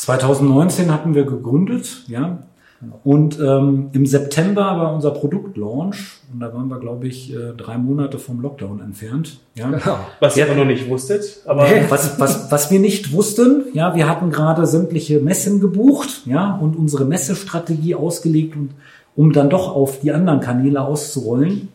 2019 0.00 0.92
hatten 0.92 1.14
wir 1.14 1.24
gegründet, 1.24 2.04
ja. 2.08 2.38
Und 3.04 3.38
ähm, 3.38 3.90
im 3.92 4.06
September 4.06 4.62
war 4.62 4.94
unser 4.94 5.10
Produktlaunch 5.10 6.20
und 6.32 6.40
da 6.40 6.54
waren 6.54 6.68
wir, 6.68 6.78
glaube 6.78 7.06
ich, 7.06 7.34
äh, 7.34 7.52
drei 7.54 7.76
Monate 7.76 8.18
vom 8.18 8.40
Lockdown 8.40 8.80
entfernt. 8.80 9.38
Ja. 9.54 9.68
Genau. 9.68 9.98
Was 10.18 10.38
ihr 10.38 10.46
aber 10.46 10.54
noch 10.54 10.64
nicht 10.64 10.88
wusstet, 10.88 11.42
aber 11.44 11.68
Was, 11.90 12.18
was, 12.18 12.50
was 12.50 12.70
wir 12.70 12.80
nicht 12.80 13.12
wussten, 13.12 13.64
ja, 13.74 13.94
wir 13.94 14.08
hatten 14.08 14.30
gerade 14.30 14.64
sämtliche 14.64 15.20
Messen 15.20 15.60
gebucht, 15.60 16.22
ja, 16.24 16.54
und 16.54 16.74
unsere 16.74 17.04
Messestrategie 17.04 17.94
ausgelegt, 17.94 18.56
und, 18.56 18.70
um 19.14 19.34
dann 19.34 19.50
doch 19.50 19.76
auf 19.76 20.00
die 20.00 20.12
anderen 20.12 20.40
Kanäle 20.40 20.80
auszurollen. 20.80 21.68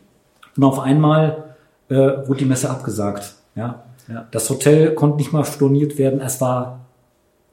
Und 0.57 0.63
auf 0.63 0.79
einmal 0.79 1.43
äh, 1.89 1.95
wurde 1.95 2.39
die 2.39 2.45
Messe 2.45 2.71
abgesagt, 2.71 3.35
ja. 3.55 3.83
Ja. 4.07 4.27
Das 4.31 4.49
Hotel 4.49 4.93
konnte 4.93 5.17
nicht 5.17 5.33
mal 5.33 5.45
storniert 5.45 5.97
werden, 5.97 6.21
es 6.21 6.39
war 6.41 6.85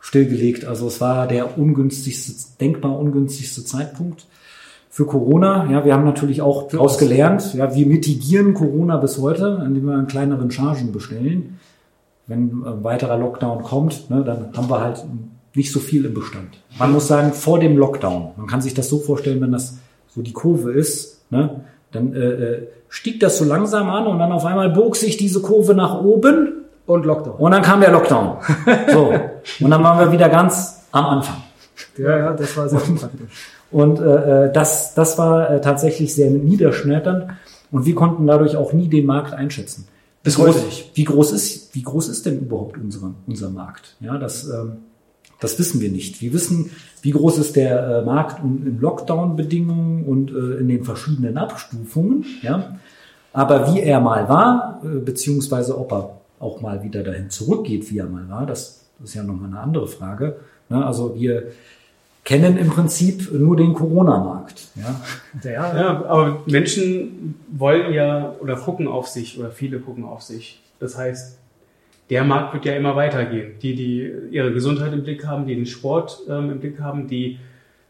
stillgelegt. 0.02 0.64
Also 0.66 0.88
es 0.88 1.00
war 1.00 1.26
der 1.26 1.56
ungünstigste, 1.56 2.32
denkbar 2.60 2.98
ungünstigste 2.98 3.64
Zeitpunkt 3.64 4.26
für 4.90 5.06
Corona. 5.06 5.70
Ja, 5.70 5.84
wir 5.84 5.94
haben 5.94 6.04
natürlich 6.04 6.42
auch 6.42 6.68
daraus 6.68 6.98
gelernt, 6.98 7.54
ja, 7.54 7.74
wir 7.74 7.86
mitigieren 7.86 8.52
Corona 8.52 8.98
bis 8.98 9.18
heute, 9.18 9.62
indem 9.64 9.86
wir 9.86 9.94
an 9.94 10.06
kleineren 10.06 10.50
Chargen 10.50 10.92
bestellen. 10.92 11.58
Wenn 12.26 12.62
ein 12.64 12.84
weiterer 12.84 13.16
Lockdown 13.16 13.62
kommt, 13.62 14.10
ne, 14.10 14.22
dann 14.22 14.56
haben 14.56 14.68
wir 14.68 14.80
halt 14.80 15.04
nicht 15.54 15.72
so 15.72 15.80
viel 15.80 16.04
im 16.04 16.14
Bestand. 16.14 16.62
Man 16.78 16.92
muss 16.92 17.08
sagen, 17.08 17.32
vor 17.32 17.58
dem 17.58 17.76
Lockdown, 17.76 18.32
man 18.36 18.46
kann 18.46 18.60
sich 18.60 18.74
das 18.74 18.88
so 18.88 18.98
vorstellen, 18.98 19.40
wenn 19.40 19.52
das 19.52 19.78
so 20.08 20.22
die 20.22 20.32
Kurve 20.32 20.72
ist, 20.72 21.24
ne, 21.30 21.62
dann 21.92 22.14
äh, 22.14 22.18
äh, 22.18 22.68
stieg 22.88 23.20
das 23.20 23.38
so 23.38 23.44
langsam 23.44 23.88
an 23.90 24.06
und 24.06 24.18
dann 24.18 24.32
auf 24.32 24.44
einmal 24.44 24.70
bog 24.70 24.96
sich 24.96 25.16
diese 25.16 25.40
Kurve 25.40 25.74
nach 25.74 26.00
oben 26.02 26.64
Und 26.86 27.06
Lockdown. 27.06 27.34
und 27.36 27.52
dann 27.52 27.62
kam 27.62 27.80
der 27.80 27.92
Lockdown. 27.92 28.36
So. 28.92 29.12
Und 29.60 29.70
dann 29.70 29.82
waren 29.84 29.98
wir 29.98 30.12
wieder 30.12 30.28
ganz 30.28 30.82
am 30.92 31.04
Anfang. 31.06 31.36
Ja, 31.96 32.16
ja, 32.18 32.32
das 32.32 32.56
war 32.56 32.68
sehr 32.68 32.80
praktisch. 32.80 33.48
Und 33.70 34.00
äh, 34.00 34.46
äh, 34.46 34.52
das, 34.52 34.94
das 34.94 35.16
war 35.18 35.50
äh, 35.50 35.60
tatsächlich 35.60 36.14
sehr 36.14 36.30
niederschmetternd. 36.30 37.26
Und 37.70 37.86
wir 37.86 37.94
konnten 37.94 38.26
dadurch 38.26 38.56
auch 38.56 38.72
nie 38.74 38.88
den 38.88 39.06
Markt 39.06 39.32
einschätzen. 39.32 39.86
Bis 40.22 40.36
Wie 40.38 40.42
groß- 40.42 40.46
heute 40.48 40.58
nicht. 40.66 40.90
Wie 40.94 41.04
groß 41.04 41.32
ist, 41.32 41.74
wie 41.74 41.82
groß 41.82 42.08
ist 42.08 42.26
denn 42.26 42.38
überhaupt 42.40 42.76
unsere, 42.76 43.14
unser 43.26 43.48
Markt? 43.48 43.96
Ja, 44.00 44.18
das, 44.18 44.44
ähm, 44.48 44.76
das 45.42 45.58
wissen 45.58 45.80
wir 45.80 45.90
nicht. 45.90 46.20
Wir 46.22 46.32
wissen, 46.32 46.70
wie 47.02 47.10
groß 47.10 47.38
ist 47.38 47.56
der 47.56 48.02
äh, 48.02 48.04
Markt 48.04 48.42
in 48.42 48.66
in 48.66 48.80
Lockdown-Bedingungen 48.80 50.04
und 50.04 50.30
äh, 50.30 50.60
in 50.60 50.68
den 50.68 50.84
verschiedenen 50.84 51.36
Abstufungen. 51.36 52.24
Ja, 52.42 52.78
aber 53.32 53.72
wie 53.72 53.80
er 53.80 54.00
mal 54.00 54.28
war, 54.28 54.80
äh, 54.84 54.98
beziehungsweise 54.98 55.78
ob 55.78 55.92
er 55.92 56.20
auch 56.38 56.60
mal 56.60 56.82
wieder 56.82 57.02
dahin 57.02 57.30
zurückgeht, 57.30 57.90
wie 57.90 57.98
er 57.98 58.06
mal 58.06 58.28
war, 58.28 58.46
das, 58.46 58.84
das 58.98 59.10
ist 59.10 59.14
ja 59.14 59.22
nochmal 59.22 59.48
eine 59.48 59.60
andere 59.60 59.86
Frage. 59.86 60.36
Ne? 60.68 60.84
Also 60.84 61.14
wir 61.14 61.44
kennen 62.24 62.56
im 62.56 62.68
Prinzip 62.68 63.32
nur 63.32 63.56
den 63.56 63.74
Corona-Markt. 63.74 64.68
Ja? 64.74 65.00
Ja, 65.42 65.76
Ja, 65.76 66.04
aber 66.04 66.42
Menschen 66.46 67.36
wollen 67.50 67.92
ja 67.92 68.34
oder 68.40 68.56
gucken 68.56 68.86
auf 68.86 69.08
sich 69.08 69.38
oder 69.38 69.50
viele 69.50 69.80
gucken 69.80 70.04
auf 70.04 70.22
sich. 70.22 70.60
Das 70.78 70.96
heißt, 70.96 71.38
der 72.12 72.24
Markt 72.24 72.52
wird 72.52 72.66
ja 72.66 72.74
immer 72.74 72.94
weitergehen. 72.94 73.52
Die, 73.62 73.74
die 73.74 74.12
ihre 74.30 74.52
Gesundheit 74.52 74.92
im 74.92 75.02
Blick 75.02 75.26
haben, 75.26 75.46
die 75.46 75.54
den 75.54 75.64
Sport 75.64 76.20
ähm, 76.28 76.50
im 76.50 76.60
Blick 76.60 76.78
haben, 76.78 77.08
die 77.08 77.38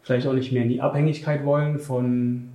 vielleicht 0.01 0.27
auch 0.27 0.33
nicht 0.33 0.53
mehr 0.53 0.63
in 0.63 0.69
die 0.69 0.79
Abhängigkeit 0.79 1.43
wollen 1.43 1.77
von 1.77 2.47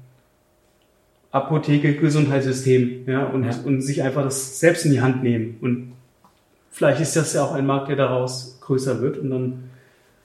Apotheke, 1.30 1.94
Gesundheitssystem, 1.94 3.04
ja, 3.06 3.26
und, 3.26 3.44
Ja. 3.44 3.50
und 3.66 3.82
sich 3.82 4.02
einfach 4.02 4.24
das 4.24 4.58
selbst 4.58 4.86
in 4.86 4.92
die 4.92 5.02
Hand 5.02 5.22
nehmen. 5.22 5.58
Und 5.60 5.92
vielleicht 6.70 7.02
ist 7.02 7.14
das 7.16 7.34
ja 7.34 7.44
auch 7.44 7.52
ein 7.52 7.66
Markt, 7.66 7.90
der 7.90 7.96
daraus 7.96 8.58
größer 8.62 9.02
wird 9.02 9.18
und 9.18 9.28
dann 9.28 9.64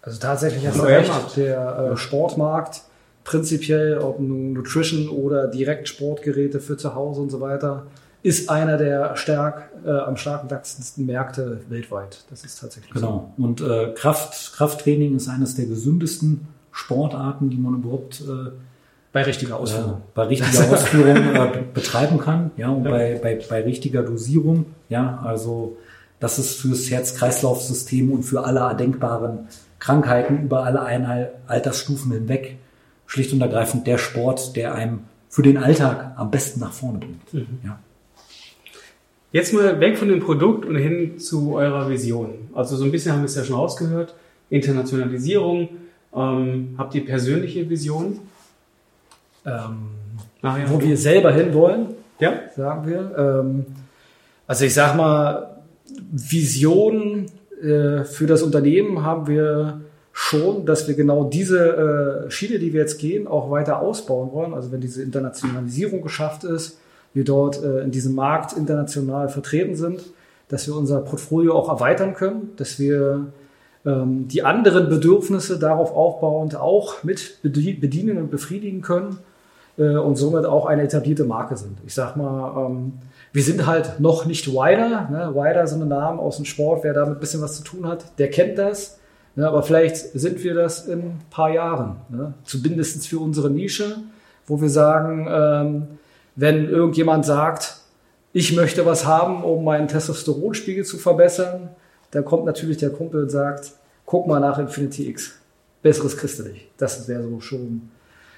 Also 0.01 0.21
tatsächlich 0.21 0.65
hast 0.65 0.79
du 0.79 0.83
recht, 0.83 1.35
der 1.35 1.91
äh, 1.91 1.97
Sportmarkt, 1.97 2.83
prinzipiell, 3.25 3.97
ob 3.97 4.21
nun 4.21 4.53
Nutrition 4.53 5.09
oder 5.09 5.47
direkt 5.47 5.89
Sportgeräte 5.89 6.61
für 6.61 6.77
zu 6.77 6.95
Hause 6.95 7.19
und 7.19 7.31
so 7.31 7.41
weiter, 7.41 7.85
ist 8.23 8.49
einer 8.49 8.77
der 8.77 9.15
stark, 9.17 9.69
äh, 9.85 9.89
am 9.91 10.17
starken 10.17 10.49
wachsendsten 10.49 11.05
Märkte 11.05 11.59
weltweit. 11.69 12.23
Das 12.29 12.43
ist 12.43 12.59
tatsächlich 12.59 12.93
so. 12.93 12.99
Genau. 12.99 13.33
Und 13.37 13.61
äh, 13.61 13.93
Kraft, 13.95 14.53
Krafttraining 14.55 15.15
ist 15.15 15.27
eines 15.27 15.55
der 15.55 15.65
gesündesten 15.65 16.47
Sportarten, 16.71 17.49
die 17.49 17.57
man 17.57 17.75
überhaupt 17.75 18.21
äh, 18.21 18.51
Bei 19.11 19.23
richtiger 19.23 19.55
äh, 19.55 19.57
Ausführung. 19.57 20.01
bei 20.15 20.23
richtiger 20.23 20.71
Ausführung 20.71 21.17
äh, 21.35 21.63
betreiben 21.73 22.17
kann. 22.17 22.51
Ja, 22.57 22.69
und 22.69 22.83
bei, 22.83 23.19
bei, 23.21 23.39
bei 23.47 23.61
richtiger 23.61 24.01
Dosierung. 24.03 24.67
Ja, 24.89 25.19
also 25.23 25.77
das 26.21 26.39
ist 26.39 26.61
fürs 26.61 26.89
Herz-Kreislauf-System 26.89 28.09
und 28.11 28.23
für 28.23 28.45
alle 28.45 28.73
denkbaren 28.77 29.49
Krankheiten 29.79 30.43
über 30.43 30.63
alle 30.63 30.81
Einhal- 30.81 31.33
Altersstufen 31.47 32.11
hinweg 32.13 32.57
schlicht 33.05 33.33
und 33.33 33.41
ergreifend 33.41 33.85
der 33.85 33.97
Sport, 33.97 34.55
der 34.55 34.73
einem 34.73 35.01
für 35.27 35.41
den 35.41 35.57
Alltag 35.57 36.13
am 36.15 36.31
besten 36.31 36.61
nach 36.61 36.71
vorne 36.71 36.99
bringt. 36.99 37.21
Ja. 37.65 37.77
Jetzt 39.33 39.51
mal 39.51 39.79
weg 39.79 39.97
von 39.97 40.09
dem 40.09 40.19
Produkt 40.19 40.63
und 40.63 40.75
hin 40.75 41.17
zu 41.17 41.55
eurer 41.55 41.89
Vision. 41.89 42.35
Also 42.53 42.75
so 42.75 42.83
ein 42.83 42.91
bisschen 42.91 43.13
haben 43.13 43.21
wir 43.21 43.25
es 43.25 43.35
ja 43.35 43.43
schon 43.43 43.55
rausgehört. 43.55 44.13
Internationalisierung. 44.51 45.69
Ähm, 46.15 46.75
habt 46.77 46.93
ihr 46.93 47.03
persönliche 47.03 47.67
Vision? 47.67 48.19
Ähm, 49.43 49.87
Nachher? 50.43 50.69
wo 50.69 50.79
wir 50.79 50.95
selber 50.95 51.31
hinwollen, 51.33 51.87
ja? 52.19 52.33
sagen 52.55 52.87
wir. 52.87 53.17
Ähm, 53.17 53.65
also 54.45 54.65
ich 54.65 54.73
sag 54.75 54.95
mal, 54.95 55.63
Vision 56.11 57.25
äh, 57.59 58.03
für 58.03 58.27
das 58.27 58.43
Unternehmen 58.43 59.03
haben 59.03 59.25
wir 59.25 59.81
schon, 60.11 60.67
dass 60.67 60.87
wir 60.87 60.93
genau 60.93 61.23
diese 61.23 62.25
äh, 62.27 62.29
Schiene, 62.29 62.59
die 62.59 62.71
wir 62.71 62.81
jetzt 62.81 62.99
gehen, 62.99 63.27
auch 63.27 63.49
weiter 63.49 63.79
ausbauen 63.79 64.31
wollen. 64.31 64.53
Also 64.53 64.71
wenn 64.71 64.81
diese 64.81 65.01
Internationalisierung 65.01 66.03
geschafft 66.03 66.43
ist, 66.43 66.77
wir 67.13 67.23
dort 67.23 67.63
äh, 67.63 67.81
in 67.81 67.91
diesem 67.91 68.15
Markt 68.15 68.53
international 68.53 69.29
vertreten 69.29 69.75
sind, 69.75 70.01
dass 70.49 70.67
wir 70.67 70.75
unser 70.75 71.01
Portfolio 71.01 71.55
auch 71.55 71.69
erweitern 71.69 72.13
können, 72.13 72.51
dass 72.57 72.79
wir 72.79 73.27
ähm, 73.85 74.27
die 74.27 74.43
anderen 74.43 74.89
Bedürfnisse 74.89 75.59
darauf 75.59 75.95
aufbauend 75.95 76.55
auch 76.55 77.03
mit 77.03 77.39
bedie- 77.43 77.79
bedienen 77.79 78.17
und 78.17 78.31
befriedigen 78.31 78.81
können 78.81 79.17
äh, 79.77 79.95
und 79.95 80.15
somit 80.15 80.45
auch 80.45 80.65
eine 80.65 80.83
etablierte 80.83 81.23
Marke 81.23 81.57
sind. 81.57 81.77
Ich 81.85 81.93
sag 81.93 82.15
mal, 82.15 82.67
ähm, 82.67 82.93
wir 83.31 83.43
sind 83.43 83.65
halt 83.65 83.99
noch 83.99 84.25
nicht 84.25 84.47
Wider. 84.47 85.09
Ne? 85.09 85.31
Wider 85.33 85.65
sind 85.65 85.81
ein 85.81 85.87
Name 85.87 86.19
aus 86.19 86.35
dem 86.35 86.45
Sport. 86.45 86.83
Wer 86.83 86.93
damit 86.93 87.17
ein 87.17 87.19
bisschen 87.19 87.41
was 87.41 87.57
zu 87.57 87.63
tun 87.63 87.87
hat, 87.87 88.19
der 88.19 88.29
kennt 88.29 88.57
das. 88.57 88.99
Ne? 89.35 89.47
Aber 89.47 89.63
vielleicht 89.63 89.97
sind 89.97 90.43
wir 90.43 90.53
das 90.53 90.85
in 90.85 90.99
ein 90.99 91.21
paar 91.31 91.51
Jahren. 91.51 91.95
Ne? 92.09 92.33
Zumindest 92.43 93.07
für 93.07 93.19
unsere 93.19 93.49
Nische, 93.49 93.97
wo 94.45 94.61
wir 94.61 94.69
sagen, 94.69 95.27
ähm, 95.29 95.87
wenn 96.35 96.69
irgendjemand 96.69 97.25
sagt, 97.25 97.77
ich 98.31 98.55
möchte 98.55 98.85
was 98.85 99.05
haben, 99.05 99.43
um 99.43 99.63
meinen 99.63 99.87
Testosteronspiegel 99.87 100.83
zu 100.85 100.97
verbessern, 100.97 101.69
dann 102.11 102.25
kommt 102.25 102.45
natürlich 102.45 102.77
der 102.77 102.89
Kumpel 102.89 103.23
und 103.23 103.29
sagt, 103.29 103.73
guck 104.05 104.27
mal 104.27 104.39
nach 104.39 104.57
Infinity 104.59 105.09
X. 105.09 105.39
Besseres 105.81 106.17
kriegst 106.17 106.39
du 106.39 106.43
nicht. 106.43 106.69
Das 106.77 107.07
wäre 107.07 107.23
so 107.23 107.39
schon 107.39 107.89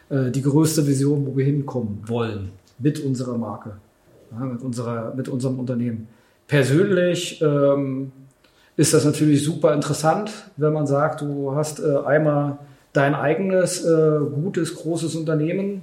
äh, 0.10 0.32
die 0.32 0.42
größte 0.42 0.86
Vision, 0.86 1.26
wo 1.26 1.38
wir 1.38 1.46
hinkommen 1.46 2.02
wollen 2.08 2.52
mit 2.80 3.00
unserer 3.00 3.38
Marke, 3.38 3.78
mit, 4.38 4.62
unserer, 4.62 5.14
mit 5.16 5.30
unserem 5.30 5.60
Unternehmen. 5.60 6.08
Persönlich 6.48 7.42
ähm, 7.42 8.12
ist 8.76 8.94
das 8.94 9.06
natürlich 9.06 9.44
super 9.44 9.74
interessant, 9.74 10.32
wenn 10.58 10.74
man 10.74 10.88
sagt, 10.88 11.22
du 11.22 11.56
hast 11.56 11.80
äh, 11.80 11.98
einmal 12.06 12.58
dein 12.94 13.16
eigenes 13.16 13.84
äh, 13.86 14.20
gutes, 14.34 14.76
großes 14.76 15.16
Unternehmen, 15.16 15.82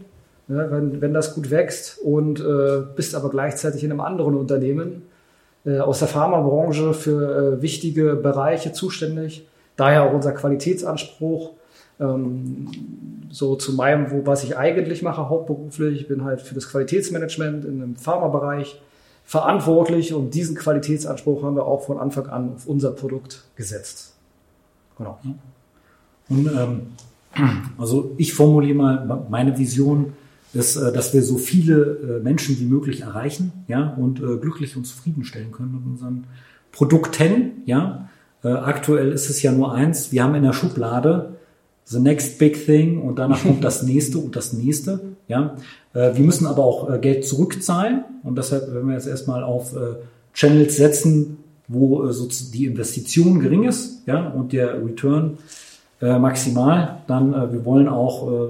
ja, 0.48 0.70
wenn, 0.70 1.00
wenn 1.00 1.14
das 1.14 1.34
gut 1.34 1.50
wächst 1.50 1.98
und 1.98 2.40
äh, 2.40 2.82
bist 2.96 3.14
aber 3.14 3.30
gleichzeitig 3.30 3.84
in 3.84 3.90
einem 3.90 4.00
anderen 4.00 4.34
Unternehmen 4.34 5.02
äh, 5.64 5.78
aus 5.78 6.00
der 6.00 6.08
Pharmabranche 6.08 6.94
für 6.94 7.56
äh, 7.58 7.62
wichtige 7.62 8.16
Bereiche 8.16 8.72
zuständig. 8.72 9.46
Daher 9.76 10.04
auch 10.04 10.12
unser 10.12 10.32
Qualitätsanspruch. 10.32 11.50
Ähm, 12.00 12.68
so 13.30 13.56
zu 13.56 13.72
meinem, 13.72 14.10
wo, 14.10 14.26
was 14.26 14.44
ich 14.44 14.56
eigentlich 14.56 15.02
mache, 15.02 15.28
hauptberuflich. 15.28 16.02
Ich 16.02 16.08
bin 16.08 16.24
halt 16.24 16.42
für 16.42 16.54
das 16.54 16.68
Qualitätsmanagement 16.68 17.64
in 17.64 17.82
einem 17.82 17.96
Pharmabereich 17.96 18.80
verantwortlich 19.24 20.12
und 20.12 20.34
diesen 20.34 20.56
Qualitätsanspruch 20.56 21.42
haben 21.42 21.56
wir 21.56 21.64
auch 21.64 21.86
von 21.86 21.98
Anfang 21.98 22.26
an 22.26 22.54
auf 22.56 22.66
unser 22.66 22.90
Produkt 22.90 23.44
gesetzt. 23.56 24.14
Genau. 24.98 25.18
Und, 26.28 26.50
ähm, 26.54 26.82
also 27.78 28.12
ich 28.18 28.34
formuliere 28.34 28.76
mal 28.76 29.26
meine 29.30 29.56
Vision 29.56 30.12
ist, 30.54 30.76
äh, 30.76 30.92
dass 30.92 31.14
wir 31.14 31.22
so 31.22 31.38
viele 31.38 32.18
äh, 32.20 32.22
Menschen 32.22 32.58
wie 32.58 32.64
möglich 32.64 33.02
erreichen, 33.02 33.52
ja, 33.68 33.94
und 33.98 34.20
äh, 34.20 34.36
glücklich 34.36 34.76
und 34.76 34.86
zufriedenstellen 34.86 35.52
können 35.52 35.72
mit 35.72 35.84
unseren 35.86 36.24
Produkten, 36.70 37.62
ja. 37.66 38.08
Äh, 38.44 38.48
aktuell 38.48 39.12
ist 39.12 39.30
es 39.30 39.40
ja 39.42 39.52
nur 39.52 39.72
eins. 39.72 40.10
Wir 40.10 40.24
haben 40.24 40.34
in 40.34 40.42
der 40.42 40.52
Schublade 40.52 41.34
the 41.84 42.00
next 42.00 42.38
big 42.38 42.66
thing 42.66 43.00
und 43.00 43.18
danach 43.18 43.42
kommt 43.42 43.62
das 43.62 43.82
nächste 43.84 44.18
und 44.18 44.34
das 44.36 44.52
nächste, 44.52 45.00
ja. 45.28 45.56
Äh, 45.94 46.16
wir 46.16 46.24
müssen 46.24 46.46
aber 46.46 46.64
auch 46.64 46.90
äh, 46.90 46.98
Geld 46.98 47.26
zurückzahlen 47.26 48.04
und 48.22 48.36
deshalb, 48.36 48.74
wenn 48.74 48.86
wir 48.86 48.94
jetzt 48.94 49.06
erstmal 49.06 49.42
auf 49.42 49.74
äh, 49.74 49.96
Channels 50.34 50.76
setzen, 50.76 51.38
wo 51.68 52.04
äh, 52.04 52.12
so 52.12 52.28
die 52.52 52.66
Investition 52.66 53.40
gering 53.40 53.64
ist, 53.64 54.02
ja, 54.06 54.28
und 54.28 54.52
der 54.52 54.84
Return 54.84 55.38
äh, 56.00 56.18
maximal. 56.18 57.02
Dann, 57.06 57.32
äh, 57.32 57.52
wir 57.52 57.64
wollen 57.64 57.88
auch 57.88 58.30
äh, 58.30 58.46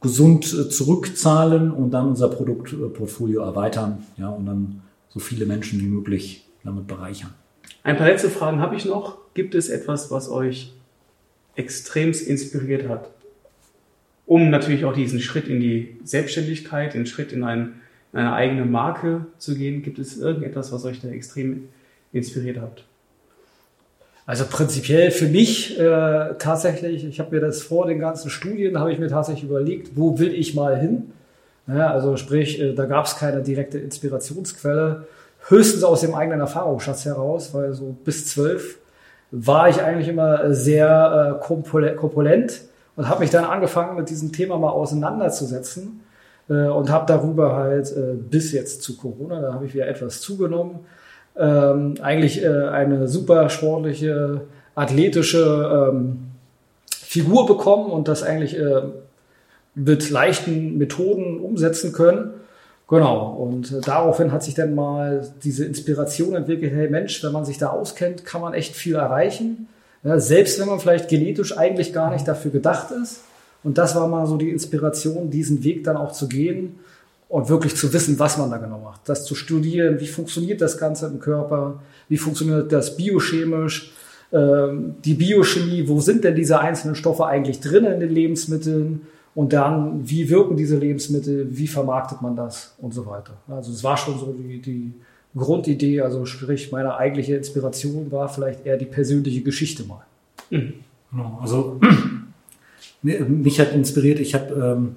gesund 0.00 0.52
äh, 0.52 0.68
zurückzahlen 0.68 1.70
und 1.70 1.90
dann 1.90 2.08
unser 2.08 2.28
Produktportfolio 2.28 3.42
erweitern, 3.42 4.06
ja, 4.16 4.28
und 4.28 4.46
dann 4.46 4.82
so 5.08 5.20
viele 5.20 5.46
Menschen 5.46 5.80
wie 5.80 5.86
möglich 5.86 6.46
damit 6.64 6.86
bereichern. 6.86 7.34
Ein 7.82 7.96
paar 7.96 8.06
letzte 8.06 8.30
Fragen 8.30 8.60
habe 8.60 8.76
ich 8.76 8.84
noch. 8.84 9.18
Gibt 9.34 9.54
es 9.54 9.68
etwas, 9.68 10.10
was 10.10 10.28
euch 10.30 10.72
extremst 11.54 12.26
inspiriert 12.26 12.88
hat? 12.88 13.10
Um 14.26 14.50
natürlich 14.50 14.84
auch 14.84 14.92
diesen 14.92 15.20
Schritt 15.20 15.48
in 15.48 15.60
die 15.60 15.96
Selbstständigkeit, 16.04 16.94
den 16.94 17.06
Schritt 17.06 17.32
in, 17.32 17.42
ein, 17.42 17.80
in 18.12 18.20
eine 18.20 18.32
eigene 18.32 18.64
Marke 18.64 19.26
zu 19.38 19.56
gehen. 19.56 19.82
Gibt 19.82 19.98
es 19.98 20.18
irgendetwas, 20.18 20.72
was 20.72 20.84
euch 20.84 21.00
da 21.00 21.08
extrem 21.08 21.68
inspiriert 22.12 22.60
hat? 22.60 22.84
Also 24.30 24.44
prinzipiell 24.48 25.10
für 25.10 25.26
mich 25.26 25.76
äh, 25.76 26.34
tatsächlich, 26.38 27.04
ich 27.04 27.18
habe 27.18 27.34
mir 27.34 27.40
das 27.40 27.62
vor 27.62 27.88
den 27.88 27.98
ganzen 27.98 28.30
Studien, 28.30 28.78
habe 28.78 28.92
ich 28.92 29.00
mir 29.00 29.08
tatsächlich 29.08 29.42
überlegt, 29.42 29.96
wo 29.96 30.20
will 30.20 30.32
ich 30.32 30.54
mal 30.54 30.78
hin? 30.78 31.10
Ja, 31.66 31.90
also 31.90 32.16
sprich, 32.16 32.60
äh, 32.60 32.72
da 32.72 32.84
gab 32.84 33.06
es 33.06 33.16
keine 33.16 33.42
direkte 33.42 33.78
Inspirationsquelle, 33.78 35.08
höchstens 35.48 35.82
aus 35.82 36.02
dem 36.02 36.14
eigenen 36.14 36.38
Erfahrungsschatz 36.38 37.06
heraus, 37.06 37.52
weil 37.54 37.72
so 37.72 37.96
bis 38.04 38.28
zwölf 38.28 38.78
war 39.32 39.68
ich 39.68 39.82
eigentlich 39.82 40.06
immer 40.06 40.54
sehr 40.54 41.40
äh, 41.42 41.44
korpulent 41.44 42.60
und 42.94 43.08
habe 43.08 43.22
mich 43.22 43.30
dann 43.30 43.42
angefangen, 43.42 43.96
mit 43.96 44.10
diesem 44.10 44.30
Thema 44.30 44.58
mal 44.58 44.70
auseinanderzusetzen 44.70 46.02
äh, 46.48 46.68
und 46.68 46.88
habe 46.88 47.04
darüber 47.06 47.56
halt 47.56 47.90
äh, 47.96 48.14
bis 48.14 48.52
jetzt 48.52 48.82
zu 48.82 48.96
Corona, 48.96 49.40
da 49.40 49.54
habe 49.54 49.66
ich 49.66 49.74
wieder 49.74 49.88
etwas 49.88 50.20
zugenommen, 50.20 50.78
ähm, 51.36 51.94
eigentlich 52.00 52.42
äh, 52.42 52.48
eine 52.48 53.08
super 53.08 53.48
sportliche, 53.48 54.42
athletische 54.74 55.90
ähm, 55.92 56.18
Figur 56.90 57.46
bekommen 57.46 57.90
und 57.90 58.08
das 58.08 58.22
eigentlich 58.22 58.58
äh, 58.58 58.82
mit 59.74 60.10
leichten 60.10 60.78
Methoden 60.78 61.40
umsetzen 61.40 61.92
können. 61.92 62.30
Genau, 62.88 63.34
und 63.34 63.72
äh, 63.72 63.80
daraufhin 63.80 64.32
hat 64.32 64.42
sich 64.42 64.54
dann 64.54 64.74
mal 64.74 65.28
diese 65.44 65.64
Inspiration 65.64 66.34
entwickelt, 66.34 66.72
hey 66.74 66.88
Mensch, 66.88 67.22
wenn 67.22 67.32
man 67.32 67.44
sich 67.44 67.58
da 67.58 67.68
auskennt, 67.68 68.24
kann 68.24 68.40
man 68.40 68.52
echt 68.52 68.74
viel 68.74 68.96
erreichen. 68.96 69.68
Ja, 70.02 70.18
selbst 70.18 70.58
wenn 70.58 70.66
man 70.66 70.80
vielleicht 70.80 71.08
genetisch 71.08 71.56
eigentlich 71.56 71.92
gar 71.92 72.10
nicht 72.10 72.26
dafür 72.26 72.50
gedacht 72.50 72.88
ist. 72.90 73.20
Und 73.62 73.76
das 73.76 73.94
war 73.94 74.08
mal 74.08 74.26
so 74.26 74.36
die 74.36 74.50
Inspiration, 74.50 75.30
diesen 75.30 75.62
Weg 75.62 75.84
dann 75.84 75.96
auch 75.96 76.12
zu 76.12 76.26
gehen 76.28 76.78
und 77.30 77.48
wirklich 77.48 77.76
zu 77.76 77.92
wissen, 77.92 78.18
was 78.18 78.36
man 78.36 78.50
da 78.50 78.58
genau 78.58 78.80
macht. 78.80 79.08
Das 79.08 79.24
zu 79.24 79.36
studieren, 79.36 80.00
wie 80.00 80.08
funktioniert 80.08 80.60
das 80.60 80.76
Ganze 80.76 81.06
im 81.06 81.20
Körper, 81.20 81.80
wie 82.08 82.18
funktioniert 82.18 82.72
das 82.72 82.96
biochemisch, 82.96 83.92
ähm, 84.32 84.96
die 85.04 85.14
Biochemie, 85.14 85.88
wo 85.88 86.00
sind 86.00 86.24
denn 86.24 86.34
diese 86.34 86.58
einzelnen 86.58 86.96
Stoffe 86.96 87.24
eigentlich 87.26 87.60
drin 87.60 87.84
in 87.84 88.00
den 88.00 88.10
Lebensmitteln 88.10 89.02
und 89.36 89.52
dann, 89.52 90.08
wie 90.08 90.28
wirken 90.28 90.56
diese 90.56 90.76
Lebensmittel, 90.76 91.46
wie 91.50 91.68
vermarktet 91.68 92.20
man 92.20 92.34
das 92.34 92.74
und 92.78 92.92
so 92.92 93.06
weiter. 93.06 93.34
Also 93.46 93.70
es 93.70 93.84
war 93.84 93.96
schon 93.96 94.18
so 94.18 94.34
die, 94.36 94.60
die 94.60 94.92
Grundidee, 95.36 96.00
also 96.00 96.26
sprich 96.26 96.72
meine 96.72 96.96
eigentliche 96.96 97.36
Inspiration 97.36 98.10
war 98.10 98.28
vielleicht 98.28 98.66
eher 98.66 98.76
die 98.76 98.86
persönliche 98.86 99.42
Geschichte 99.42 99.84
mal. 99.84 100.04
Mhm. 100.50 100.72
Genau, 101.12 101.38
also 101.40 101.80
mich 103.02 103.60
hat 103.60 103.72
inspiriert, 103.72 104.18
ich 104.18 104.34
habe 104.34 104.52
ähm, 104.54 104.96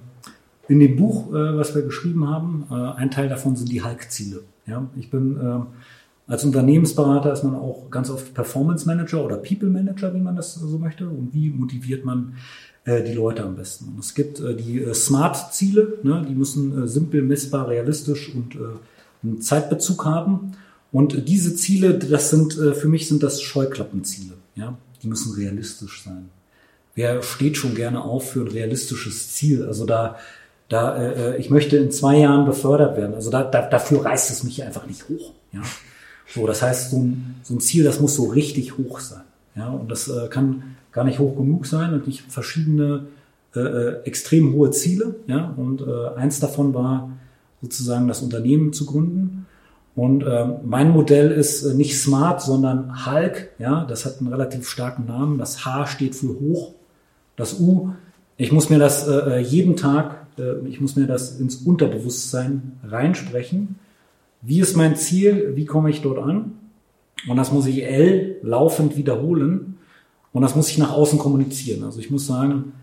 in 0.67 0.80
dem 0.80 0.95
Buch, 0.95 1.30
äh, 1.30 1.58
was 1.58 1.76
wir 1.76 1.82
geschrieben 1.82 2.28
haben, 2.28 2.65
äh, 2.69 2.73
ein 2.73 3.12
Teil 3.12 3.30
davon 3.30 3.56
sind 3.56 3.71
die 3.71 3.84
Hulk-Ziele. 3.84 4.43
Ja? 4.65 4.88
Ich 4.95 5.10
bin 5.10 5.38
äh, 5.38 5.60
als 6.26 6.45
Unternehmensberater 6.45 7.34
ist 7.34 7.43
man 7.43 7.56
auch 7.56 7.89
ganz 7.89 8.10
oft 8.10 8.34
Performance 8.34 8.86
Manager 8.86 9.26
oder 9.26 9.38
People 9.38 9.69
Manager, 9.69 10.13
wie 10.13 10.21
man 10.21 10.36
das 10.36 10.56
so 10.56 10.78
möchte. 10.78 11.08
Und 11.08 11.34
wie 11.34 11.49
motiviert 11.49 12.06
man 12.06 12.36
äh, 12.86 13.04
die 13.04 13.13
Leute 13.13 13.43
am 13.43 13.56
besten? 13.56 13.89
Und 13.89 13.99
es 13.99 14.13
gibt 14.13 14.39
äh, 14.39 14.56
die 14.56 14.82
äh, 14.82 14.93
Smart-Ziele, 14.93 15.99
ne? 16.04 16.26
die 16.28 16.36
müssen 16.36 16.84
äh, 16.84 16.88
simpel, 16.88 17.21
messbar, 17.21 17.67
realistisch 17.67 18.34
und 18.34 18.56
äh, 18.56 18.60
einen 19.21 19.41
Zeitbezug 19.41 20.06
haben. 20.06 20.54
Und 20.93 21.28
diese 21.28 21.56
Ziele, 21.56 21.95
das 21.95 22.30
sind 22.30 22.58
äh, 22.58 22.73
für 22.73 22.88
mich 22.88 23.08
sind 23.10 23.21
das 23.21 23.41
Scheuklappenziele. 23.41 24.36
Ja? 24.56 24.78
Die 25.02 25.08
müssen 25.08 25.34
realistisch 25.34 26.04
sein. 26.06 26.30
Wer 26.95 27.21
steht 27.21 27.58
schon 27.58 27.76
gerne 27.76 28.02
auf 28.02 28.32
für 28.32 28.41
ein 28.41 28.47
realistisches 28.47 29.34
Ziel? 29.34 29.65
Also 29.65 29.86
da 29.86 30.17
da, 30.74 30.98
äh, 30.98 31.36
äh, 31.36 31.38
ich 31.38 31.52
möchte 31.52 31.78
in 31.78 31.92
zwei 31.92 32.18
Jahren 32.18 32.46
befördert 32.46 32.98
werden. 32.98 33.14
Also 33.14 33.30
da, 33.30 33.44
da, 33.44 33.62
dafür 33.62 34.04
reißt 34.04 34.32
es 34.32 34.44
mich 34.44 34.64
einfach 34.64 34.88
nicht 34.88 35.08
hoch. 35.08 35.32
Ja? 35.52 35.62
So, 36.28 36.48
das 36.48 36.64
heißt, 36.64 36.90
so 36.90 36.98
ein, 36.98 37.36
so 37.44 37.54
ein 37.54 37.60
Ziel, 37.60 37.84
das 37.84 38.00
muss 38.00 38.16
so 38.16 38.26
richtig 38.26 38.78
hoch 38.78 39.00
sein. 39.00 39.22
Ja? 39.56 39.70
Und 39.70 39.92
das 39.92 40.08
äh, 40.08 40.28
kann 40.30 40.76
gar 40.92 41.04
nicht 41.04 41.20
hoch 41.20 41.38
genug 41.38 41.68
sein. 41.68 41.94
Und 41.94 42.08
ich 42.08 42.22
habe 42.22 42.32
verschiedene 42.32 43.06
äh, 43.56 43.60
äh, 43.60 44.04
extrem 44.06 44.54
hohe 44.54 44.72
Ziele. 44.72 45.16
Ja? 45.28 45.54
Und 45.56 45.82
äh, 45.82 46.18
eins 46.18 46.40
davon 46.40 46.74
war 46.74 47.12
sozusagen 47.62 48.08
das 48.08 48.24
Unternehmen 48.24 48.74
zu 48.74 48.88
gründen. 48.88 49.46
Und 49.96 50.24
äh, 50.24 50.48
mein 50.64 50.90
Modell 50.90 51.30
ist 51.30 51.64
äh, 51.64 51.76
nicht 51.76 52.02
Smart, 52.02 52.42
sondern 52.42 53.06
Hulk. 53.06 53.52
Ja, 53.60 53.86
das 53.86 54.06
hat 54.06 54.20
einen 54.20 54.34
relativ 54.34 54.68
starken 54.68 55.06
Namen. 55.06 55.38
Das 55.38 55.66
H 55.66 55.86
steht 55.86 56.16
für 56.16 56.30
hoch. 56.30 56.74
Das 57.36 57.60
U, 57.60 57.92
ich 58.38 58.52
muss 58.52 58.72
mir 58.72 58.80
das 58.80 59.08
äh, 59.08 59.38
jeden 59.38 59.76
Tag 59.76 60.12
äh, 60.14 60.23
ich 60.67 60.82
muss 60.82 60.96
mir 60.96 61.08
das 61.08 61.39
ins 61.39 61.58
Unterbewusstsein 61.58 62.74
reinsprechen. 62.84 63.76
Wie 64.41 64.60
ist 64.60 64.76
mein 64.76 64.96
Ziel? 64.96 65.54
Wie 65.56 65.65
komme 65.65 65.89
ich 65.89 66.02
dort 66.02 66.19
an? 66.19 66.54
Und 67.28 67.38
das 67.38 67.52
muss 67.52 67.65
ich 67.65 67.86
L 67.86 68.38
laufend 68.41 68.98
wiederholen. 68.98 69.78
Und 70.34 70.41
das 70.41 70.56
muss 70.56 70.69
ich 70.69 70.78
nach 70.78 70.91
außen 70.91 71.19
kommunizieren. 71.19 71.84
Also 71.84 72.00
ich 72.00 72.10
muss 72.10 72.28
sagen, 72.28 72.74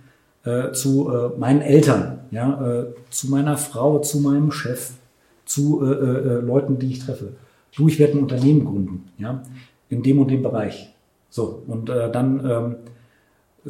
äh, 0.45 0.73
zu 0.73 1.11
äh, 1.11 1.39
meinen 1.39 1.61
Eltern, 1.61 2.21
ja, 2.31 2.81
äh, 2.81 2.87
zu 3.11 3.29
meiner 3.29 3.57
Frau, 3.57 3.99
zu 3.99 4.21
meinem 4.21 4.53
Chef, 4.53 4.93
zu 5.45 5.85
äh, 5.85 5.93
äh, 5.93 6.41
Leuten, 6.41 6.79
die 6.79 6.93
ich 6.93 7.01
treffe. 7.01 7.33
Du, 7.77 7.89
ich 7.89 7.99
werde 7.99 8.15
ein 8.15 8.23
Unternehmen 8.23 8.65
gründen, 8.65 9.09
ja, 9.19 9.43
in 9.89 10.03
dem 10.03 10.19
und 10.19 10.31
dem 10.31 10.43
Bereich. 10.43 10.95
So, 11.29 11.63
und 11.69 11.89
dann 11.89 12.45
ähm, 12.45 12.77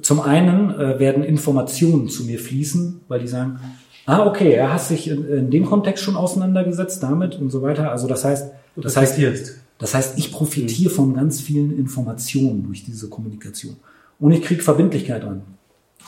zum 0.01 0.21
einen 0.21 0.71
äh, 0.71 0.99
werden 0.99 1.25
Informationen 1.25 2.09
zu 2.09 2.25
mir 2.25 2.39
fließen, 2.39 3.01
weil 3.09 3.21
die 3.21 3.29
sagen, 3.29 3.59
ah, 4.07 4.27
okay, 4.27 4.53
er 4.53 4.73
hat 4.73 4.83
sich 4.83 5.09
in, 5.09 5.29
in 5.29 5.51
dem 5.51 5.67
Kontext 5.67 6.05
schon 6.05 6.17
auseinandergesetzt 6.17 7.03
damit 7.03 7.37
und 7.37 7.51
so 7.51 7.63
weiter. 7.63 7.91
Also 7.91 8.07
das 8.07 8.25
heißt, 8.25 8.53
das 8.77 8.97
heißt, 8.97 9.19
das 9.79 9.95
heißt, 9.95 10.19
ich 10.19 10.33
profitiere 10.33 10.91
von 10.91 11.15
ganz 11.15 11.41
vielen 11.41 11.77
Informationen 11.77 12.65
durch 12.65 12.85
diese 12.85 13.09
Kommunikation. 13.09 13.77
Und 14.19 14.33
ich 14.33 14.43
kriege 14.43 14.63
Verbindlichkeit 14.63 15.25
an. 15.25 15.43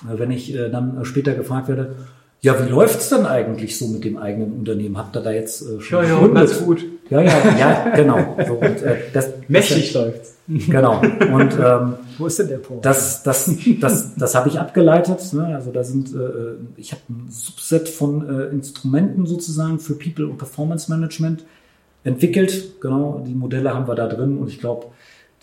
Wenn 0.02 0.30
ich 0.30 0.54
äh, 0.54 0.68
dann 0.68 1.04
später 1.04 1.34
gefragt 1.34 1.68
werde, 1.68 1.96
ja, 2.40 2.64
wie 2.64 2.68
läuft's 2.68 3.08
denn 3.08 3.24
eigentlich 3.24 3.78
so 3.78 3.86
mit 3.88 4.04
dem 4.04 4.18
eigenen 4.18 4.52
Unternehmen? 4.52 4.98
Habt 4.98 5.16
ihr 5.16 5.20
da 5.20 5.30
jetzt 5.30 5.62
äh, 5.62 5.80
schon 5.80 6.04
ja, 6.04 6.20
ja, 6.20 6.26
ganz 6.26 6.64
gut. 6.64 6.84
Ja, 7.10 7.20
ja, 7.20 7.58
ja, 7.58 7.96
genau. 7.96 8.36
So, 8.46 8.54
und, 8.54 8.82
äh, 8.82 8.96
das, 9.12 9.30
Mächtig 9.48 9.92
das, 9.92 10.02
läuft's. 10.02 10.36
Genau. 10.48 11.00
Und 11.00 11.54
ähm, 11.62 11.94
wo 12.18 12.26
ist 12.26 12.38
denn 12.38 12.48
der 12.48 12.58
Punkt? 12.58 12.84
Das, 12.84 13.22
das, 13.22 13.50
das, 13.80 14.14
das 14.16 14.34
habe 14.34 14.48
ich 14.48 14.58
abgeleitet. 14.58 15.32
Ne? 15.32 15.54
Also 15.54 15.70
da 15.70 15.84
sind, 15.84 16.14
äh, 16.14 16.54
ich 16.76 16.92
habe 16.92 17.02
ein 17.10 17.26
Subset 17.30 17.88
von 17.88 18.28
äh, 18.28 18.44
Instrumenten 18.46 19.26
sozusagen 19.26 19.78
für 19.78 19.94
People 19.94 20.26
und 20.26 20.38
Performance 20.38 20.90
Management 20.90 21.44
entwickelt. 22.04 22.80
Genau, 22.80 23.22
die 23.26 23.34
Modelle 23.34 23.74
haben 23.74 23.86
wir 23.86 23.94
da 23.94 24.08
drin 24.08 24.38
und 24.38 24.48
ich 24.48 24.58
glaube, 24.58 24.86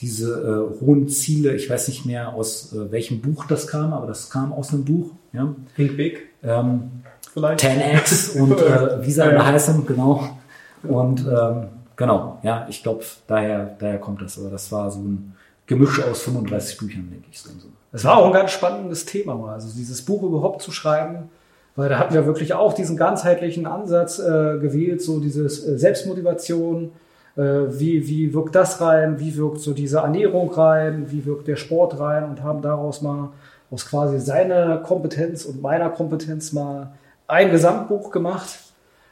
diese 0.02 0.32
äh, 0.32 0.82
hohen 0.82 1.10
Ziele, 1.10 1.56
ich 1.56 1.70
weiß 1.70 1.88
nicht 1.90 2.06
mehr 2.06 2.34
aus 2.34 2.74
äh, 2.74 2.92
welchem 2.92 3.22
Buch 3.22 3.46
das 3.46 3.68
kam, 3.68 3.94
aber 3.94 4.08
das 4.08 4.30
kam 4.30 4.54
aus 4.54 4.74
einem 4.74 4.86
Buch. 4.86 5.12
Ja? 5.34 5.54
Think 5.76 5.98
Big. 5.98 6.30
Ähm, 6.44 6.92
Vielleicht. 7.34 7.64
10x 7.64 8.40
und 8.40 8.52
äh, 8.62 9.06
wie 9.06 9.12
sie 9.12 9.24
alle 9.24 9.36
ja. 9.36 9.46
heißen, 9.46 9.86
genau. 9.86 10.38
Und 10.84 11.22
ähm, 11.28 11.68
genau, 11.96 12.40
ja, 12.44 12.66
ich 12.70 12.84
glaube, 12.84 13.04
daher, 13.28 13.76
daher 13.80 14.00
kommt 14.00 14.22
das. 14.22 14.40
Aber 14.40 14.50
das 14.50 14.72
war 14.72 14.90
so 14.92 15.00
ein 15.00 15.36
Gemisch 15.68 16.02
aus 16.04 16.24
35 16.24 16.78
Büchern, 16.78 17.10
denke 17.12 17.28
ich. 17.32 17.44
Es 17.92 18.04
war 18.04 18.18
auch 18.18 18.26
ein 18.26 18.34
ganz 18.34 18.52
spannendes 18.52 19.06
Thema 19.06 19.36
mal, 19.36 19.54
also 19.54 19.70
dieses 19.76 20.04
Buch 20.04 20.24
überhaupt 20.24 20.64
zu 20.64 20.72
schreiben, 20.72 21.30
weil 21.76 21.90
da 21.90 22.00
hatten 22.00 22.16
wir 22.16 22.26
wirklich 22.26 22.54
auch 22.56 22.74
diesen 22.74 22.98
ganzheitlichen 22.98 23.68
Ansatz 23.68 24.18
äh, 24.18 24.58
gewählt, 24.60 25.02
so 25.02 25.20
dieses 25.20 25.64
äh, 25.68 25.78
Selbstmotivation, 25.78 26.92
äh, 27.36 27.42
wie, 27.42 28.08
wie 28.08 28.34
wirkt 28.34 28.56
das 28.56 28.82
rein, 28.82 29.20
wie 29.20 29.36
wirkt 29.36 29.60
so 29.60 29.74
diese 29.74 30.00
Ernährung 30.00 30.52
rein, 30.52 31.12
wie 31.12 31.26
wirkt 31.26 31.48
der 31.48 31.56
Sport 31.56 32.00
rein 32.00 32.24
und 32.24 32.42
haben 32.42 32.64
daraus 32.64 33.04
mal 33.04 33.30
aus 33.70 33.86
quasi 33.86 34.20
seiner 34.20 34.78
Kompetenz 34.78 35.46
und 35.46 35.62
meiner 35.62 35.90
Kompetenz 35.90 36.52
mal 36.52 36.94
ein 37.28 37.52
Gesamtbuch 37.52 38.10
gemacht 38.10 38.69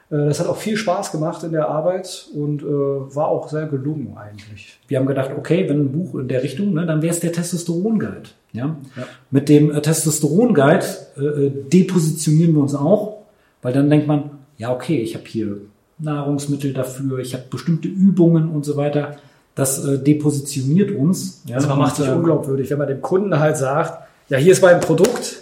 das 0.10 0.40
hat 0.40 0.48
auch 0.48 0.58
viel 0.58 0.78
Spaß 0.78 1.12
gemacht 1.12 1.44
in 1.44 1.52
der 1.52 1.68
Arbeit 1.68 2.28
und 2.34 2.62
äh, 2.62 2.66
war 2.66 3.28
auch 3.28 3.50
sehr 3.50 3.66
gelungen 3.66 4.16
eigentlich. 4.16 4.80
Wir 4.88 5.00
haben 5.00 5.06
gedacht, 5.06 5.32
okay, 5.38 5.68
wenn 5.68 5.82
ein 5.82 5.92
Buch 5.92 6.16
in 6.16 6.30
der 6.30 6.44
Richtung, 6.44 6.74
ne, 6.74 6.86
dann 6.86 7.02
wäre 7.02 7.14
es 7.14 7.20
der 7.20 7.34
Testosteron-Guide. 7.34 8.30
Ja? 8.54 8.78
ja? 8.96 9.04
Mit 9.32 9.50
dem 9.50 9.70
äh, 9.70 9.82
Testosteron-Guide 9.82 10.86
äh, 11.18 11.22
äh, 11.22 11.52
depositionieren 11.74 12.54
wir 12.54 12.62
uns 12.62 12.74
auch, 12.74 13.18
weil 13.62 13.74
dann 13.74 13.90
denkt 13.90 14.08
man, 14.08 14.32
ja, 14.58 14.74
okay, 14.74 15.02
ich 15.02 15.14
habe 15.14 15.26
hier 15.28 15.58
Nahrungsmittel 16.00 16.72
dafür, 16.74 17.20
ich 17.20 17.34
habe 17.34 17.44
bestimmte 17.50 17.90
Übungen 17.90 18.50
und 18.50 18.64
so 18.64 18.78
weiter. 18.78 19.18
Das 19.56 19.84
äh, 19.84 20.00
depositioniert 20.00 20.92
uns. 20.92 21.42
Ja? 21.48 21.56
Also 21.56 21.68
man 21.68 21.80
macht 21.80 21.98
sich 21.98 22.08
unglaubwürdig, 22.08 22.70
wenn 22.70 22.78
man 22.78 22.88
dem 22.88 23.02
Kunden 23.02 23.38
halt 23.40 23.58
sagt, 23.58 24.08
ja, 24.30 24.38
hier 24.38 24.52
ist 24.54 24.62
mein 24.62 24.80
Produkt, 24.80 25.37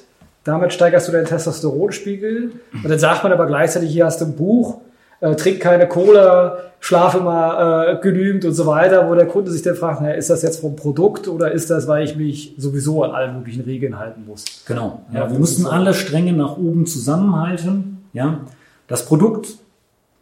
damit 0.46 0.72
steigerst 0.72 1.08
du 1.08 1.12
deinen 1.12 1.26
Testosteronspiegel. 1.26 2.52
Und 2.72 2.90
dann 2.90 3.00
sagt 3.00 3.24
man 3.24 3.34
aber 3.34 3.48
gleichzeitig, 3.48 3.92
hier 3.92 4.06
hast 4.06 4.22
du 4.22 4.26
ein 4.26 4.36
Buch, 4.36 4.80
äh, 5.20 5.36
trink 5.36 5.60
keine 5.60 5.88
Cola, 5.88 6.60
schlafe 6.80 7.20
mal 7.20 7.96
äh, 7.96 8.02
genügend 8.02 8.46
und 8.46 8.54
so 8.54 8.68
weiter, 8.68 9.10
wo 9.10 9.16
der 9.16 9.26
Kunde 9.26 9.52
sich 9.52 9.64
dann 9.64 9.76
fragt, 9.76 10.02
naja, 10.02 10.14
ist 10.14 10.30
das 10.30 10.44
jetzt 10.44 10.62
vom 10.62 10.76
Produkt 10.76 11.28
oder 11.28 11.52
ist 11.52 11.72
das, 11.72 11.88
weil 11.88 12.06
ich 12.06 12.16
mich 12.16 12.54
sowieso 12.58 13.04
an 13.04 13.12
allen 13.12 13.36
möglichen 13.38 13.64
Regeln 13.64 13.98
halten 13.98 14.24
muss? 14.28 14.46
Genau. 14.68 15.02
Ja, 15.12 15.30
wir 15.30 15.40
mussten 15.40 15.66
alle 15.66 15.96
Stränge 15.96 16.34
nach 16.34 16.58
oben 16.58 16.86
zusammenhalten. 16.86 18.04
Ja, 18.14 18.42
das 18.88 19.06
Produkt 19.06 19.48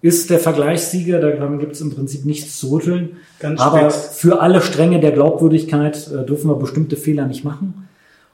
ist 0.01 0.29
der 0.29 0.39
Vergleichssieger, 0.39 1.19
daran 1.19 1.59
gibt 1.59 1.73
es 1.73 1.81
im 1.81 1.93
Prinzip 1.93 2.25
nichts 2.25 2.59
zu 2.59 2.71
rütteln. 2.71 3.17
Ganz 3.39 3.59
Aber 3.59 3.89
spitz. 3.89 4.17
für 4.19 4.41
alle 4.41 4.61
Stränge 4.61 5.01
der 5.01 5.11
Glaubwürdigkeit 5.11 6.09
äh, 6.11 6.25
dürfen 6.25 6.49
wir 6.49 6.55
bestimmte 6.55 6.95
Fehler 6.95 7.25
nicht 7.25 7.43
machen. 7.43 7.82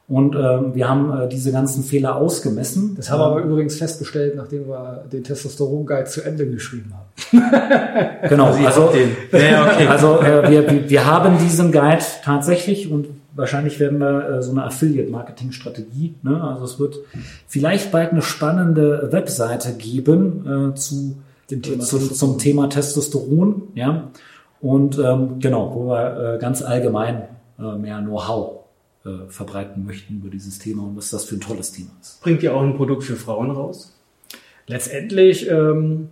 Und 0.10 0.36
ähm, 0.36 0.74
wir 0.74 0.90
haben 0.90 1.16
äh, 1.16 1.30
diese 1.30 1.52
ganzen 1.52 1.84
Fehler 1.84 2.16
ausgemessen. 2.16 2.96
Das 2.98 3.12
haben 3.12 3.20
wir 3.20 3.26
aber 3.26 3.42
übrigens 3.42 3.76
festgestellt, 3.76 4.36
nachdem 4.36 4.68
wir 4.68 5.06
den 5.12 5.24
Testosteron-Guide 5.24 6.06
zu 6.06 6.24
Ende 6.24 6.50
geschrieben 6.50 6.94
haben. 6.94 7.06
Genau, 8.28 8.48
also, 8.48 8.88
den. 8.88 9.12
Ja, 9.40 9.68
okay. 9.68 9.88
also 9.88 10.20
äh, 10.20 10.50
wir, 10.50 10.90
wir, 10.90 11.06
haben 11.06 11.38
diesen 11.38 11.72
Guide 11.72 12.04
tatsächlich 12.24 12.92
und 12.92 13.08
wahrscheinlich 13.36 13.80
werden 13.80 14.00
wir 14.00 14.30
äh, 14.30 14.42
so 14.42 14.52
eine 14.52 14.64
Affiliate-Marketing-Strategie. 14.64 16.16
Ne? 16.24 16.44
Also 16.44 16.66
es 16.66 16.80
wird 16.80 16.96
vielleicht 17.48 17.92
bald 17.92 18.12
eine 18.12 18.24
spannende 18.24 19.10
Webseite 19.12 19.74
geben 19.74 20.72
äh, 20.74 20.76
zu, 20.76 21.18
Dem 21.52 21.62
Thema 21.62 21.84
zu, 21.84 22.00
zum 22.00 22.40
Thema 22.40 22.68
Testosteron. 22.68 23.64
Ja? 23.76 24.10
Und 24.60 24.98
ähm, 24.98 25.40
genau, 25.40 25.72
wo 25.76 25.88
wir 25.90 26.36
äh, 26.36 26.40
ganz 26.40 26.64
allgemein 26.64 27.24
äh, 27.60 27.78
mehr 27.78 28.00
Know-how 28.00 28.59
äh, 29.28 29.32
verbreiten 29.32 29.86
möchten 29.86 30.16
über 30.16 30.30
dieses 30.30 30.60
Thema 30.60 30.84
und 30.84 30.98
was 30.98 31.10
das 31.10 31.26
für 31.26 31.36
ein 31.36 31.42
tolles 31.42 31.72
Thema 31.72 31.92
ist. 32.02 32.22
Bringt 32.22 32.44
ihr 32.44 32.54
auch 32.54 32.62
ein 32.62 32.76
Produkt 32.76 33.04
für 33.04 33.16
Frauen 33.16 33.52
raus? 33.52 33.96
Letztendlich, 34.68 35.50
ähm, 35.50 36.10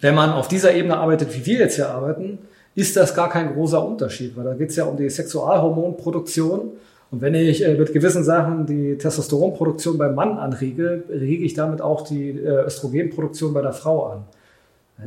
wenn 0.00 0.14
man 0.14 0.30
auf 0.30 0.48
dieser 0.48 0.74
Ebene 0.74 0.98
arbeitet, 0.98 1.34
wie 1.34 1.46
wir 1.46 1.58
jetzt 1.58 1.76
hier 1.76 1.88
arbeiten, 1.88 2.38
ist 2.74 2.96
das 2.96 3.14
gar 3.14 3.28
kein 3.28 3.54
großer 3.54 3.84
Unterschied, 3.84 4.36
weil 4.36 4.44
da 4.44 4.54
geht 4.54 4.70
es 4.70 4.76
ja 4.76 4.84
um 4.84 4.96
die 4.96 5.08
Sexualhormonproduktion. 5.10 6.72
Und 7.10 7.22
wenn 7.22 7.34
ich 7.34 7.64
äh, 7.64 7.74
mit 7.74 7.92
gewissen 7.92 8.22
Sachen 8.22 8.66
die 8.66 8.98
Testosteronproduktion 8.98 9.96
beim 9.98 10.14
Mann 10.14 10.38
anrege, 10.38 11.04
rege 11.08 11.44
ich 11.44 11.54
damit 11.54 11.80
auch 11.80 12.02
die 12.02 12.30
äh, 12.30 12.66
Östrogenproduktion 12.66 13.54
bei 13.54 13.62
der 13.62 13.72
Frau 13.72 14.06
an. 14.06 14.24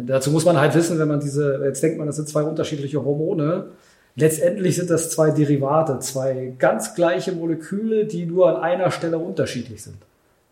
Dazu 0.07 0.31
muss 0.31 0.45
man 0.45 0.59
halt 0.59 0.73
wissen, 0.73 0.97
wenn 0.99 1.07
man 1.07 1.19
diese, 1.19 1.61
jetzt 1.63 1.83
denkt 1.83 1.97
man, 1.97 2.07
das 2.07 2.15
sind 2.15 2.29
zwei 2.29 2.43
unterschiedliche 2.43 3.03
Hormone. 3.03 3.65
Letztendlich 4.15 4.75
sind 4.75 4.89
das 4.89 5.09
zwei 5.09 5.31
Derivate, 5.31 5.99
zwei 5.99 6.53
ganz 6.59 6.95
gleiche 6.95 7.31
Moleküle, 7.31 8.05
die 8.05 8.25
nur 8.25 8.49
an 8.49 8.61
einer 8.61 8.91
Stelle 8.91 9.17
unterschiedlich 9.17 9.83
sind. 9.83 9.97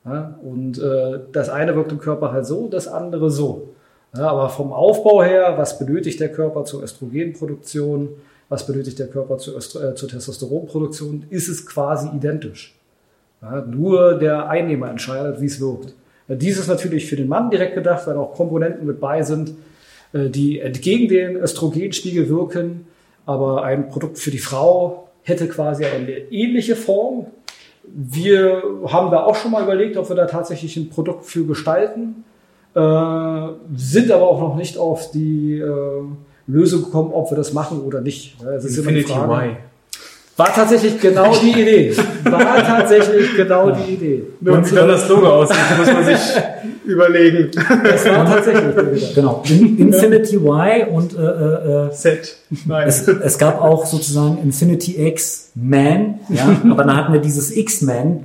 Ja, 0.06 0.40
und 0.42 0.80
äh, 0.80 1.20
das 1.32 1.50
eine 1.50 1.76
wirkt 1.76 1.92
im 1.92 2.00
Körper 2.00 2.32
halt 2.32 2.46
so, 2.46 2.68
das 2.70 2.88
andere 2.88 3.30
so. 3.30 3.70
Ja, 4.16 4.30
aber 4.30 4.50
vom 4.50 4.72
Aufbau 4.72 5.22
her, 5.22 5.56
was 5.58 5.78
benötigt 5.78 6.20
der 6.20 6.32
Körper 6.32 6.64
zur 6.64 6.84
Östrogenproduktion, 6.84 8.10
was 8.48 8.66
benötigt 8.66 8.98
der 8.98 9.08
Körper 9.08 9.38
zur, 9.38 9.58
Östro 9.58 9.80
äh, 9.82 9.96
zur 9.96 10.10
Testosteronproduktion, 10.10 11.26
ist 11.30 11.50
es 11.50 11.66
quasi 11.66 12.08
identisch. 12.16 12.76
Ja, 13.42 13.62
nur 13.62 14.16
der 14.16 14.50
Einnehmer 14.50 14.90
entscheidet, 14.90 15.42
wie 15.42 15.46
es 15.46 15.60
wirkt. 15.60 15.94
Dies 16.28 16.60
ist 16.60 16.68
natürlich 16.68 17.08
für 17.08 17.16
den 17.16 17.28
Mann 17.28 17.50
direkt 17.50 17.74
gedacht, 17.76 18.06
weil 18.06 18.16
auch 18.16 18.34
Komponenten 18.34 18.86
mit 18.86 19.00
bei 19.00 19.24
sind, 19.24 19.54
äh, 20.14 20.30
die 20.30 20.60
entgegen 20.60 21.08
den 21.08 21.36
Östrogenspiegel 21.36 22.30
wirken. 22.30 22.88
Aber 23.30 23.64
ein 23.64 23.90
Produkt 23.90 24.18
für 24.18 24.32
die 24.32 24.40
Frau 24.40 25.08
hätte 25.22 25.48
quasi 25.48 25.86
eine 25.86 26.10
ähnliche 26.32 26.76
Form. 26.76 27.28
Wir 27.84 28.64
haben 28.88 29.12
da 29.12 29.24
auch 29.24 29.36
schon 29.36 29.52
mal 29.52 29.62
überlegt, 29.62 29.98
ob 29.98 30.10
wir 30.10 30.16
da 30.16 30.26
tatsächlich 30.26 30.76
ein 30.78 30.90
Produkt 30.90 31.26
für 31.26 31.46
gestalten, 31.46 32.24
äh, 32.74 32.80
sind 33.76 34.12
aber 34.12 34.28
auch 34.28 34.40
noch 34.40 34.56
nicht 34.56 34.80
auf 34.80 35.12
die 35.12 35.60
äh, 35.60 36.02
Lösung 36.48 36.86
gekommen, 36.86 37.12
ob 37.14 37.30
wir 37.30 37.38
das 37.38 37.54
machen 37.54 37.82
oder 37.82 38.02
nicht. 38.02 38.36
Ja, 38.42 38.54
Es 38.54 38.66
ist 38.66 38.80
immer 38.80 38.94
die 38.94 39.02
Infinity 39.02 39.20
Frage. 39.28 39.52
Y. 39.52 39.58
War 40.40 40.54
tatsächlich 40.56 41.02
genau 41.02 41.36
die 41.36 41.52
Idee. 41.52 41.98
War 42.24 42.64
tatsächlich 42.64 43.36
genau 43.36 43.72
die 43.72 43.94
Idee. 43.94 44.24
Nur 44.40 44.66
wie 44.66 44.74
dann 44.74 44.88
das 44.88 45.10
Logo 45.10 45.28
aussieht, 45.28 45.58
muss 45.78 45.92
man 45.92 46.06
sich 46.06 46.18
überlegen. 46.86 47.52
Das 47.84 48.06
war 48.06 48.26
tatsächlich. 48.26 49.16
Genau, 49.16 49.44
In 49.50 49.78
Infinity 49.78 50.38
Y 50.38 50.88
und 50.94 51.14
äh, 51.14 51.22
äh, 51.22 51.88
äh, 51.88 51.92
Set. 51.92 52.38
Nein. 52.66 52.88
Es, 52.88 53.06
es 53.06 53.38
gab 53.38 53.62
auch 53.62 53.86
sozusagen 53.86 54.38
Infinity 54.42 55.06
X 55.08 55.52
Man, 55.56 56.20
ja, 56.30 56.56
aber 56.72 56.86
dann 56.86 56.96
hatten 56.96 57.12
wir 57.12 57.20
dieses 57.20 57.56
X-Man 57.56 58.24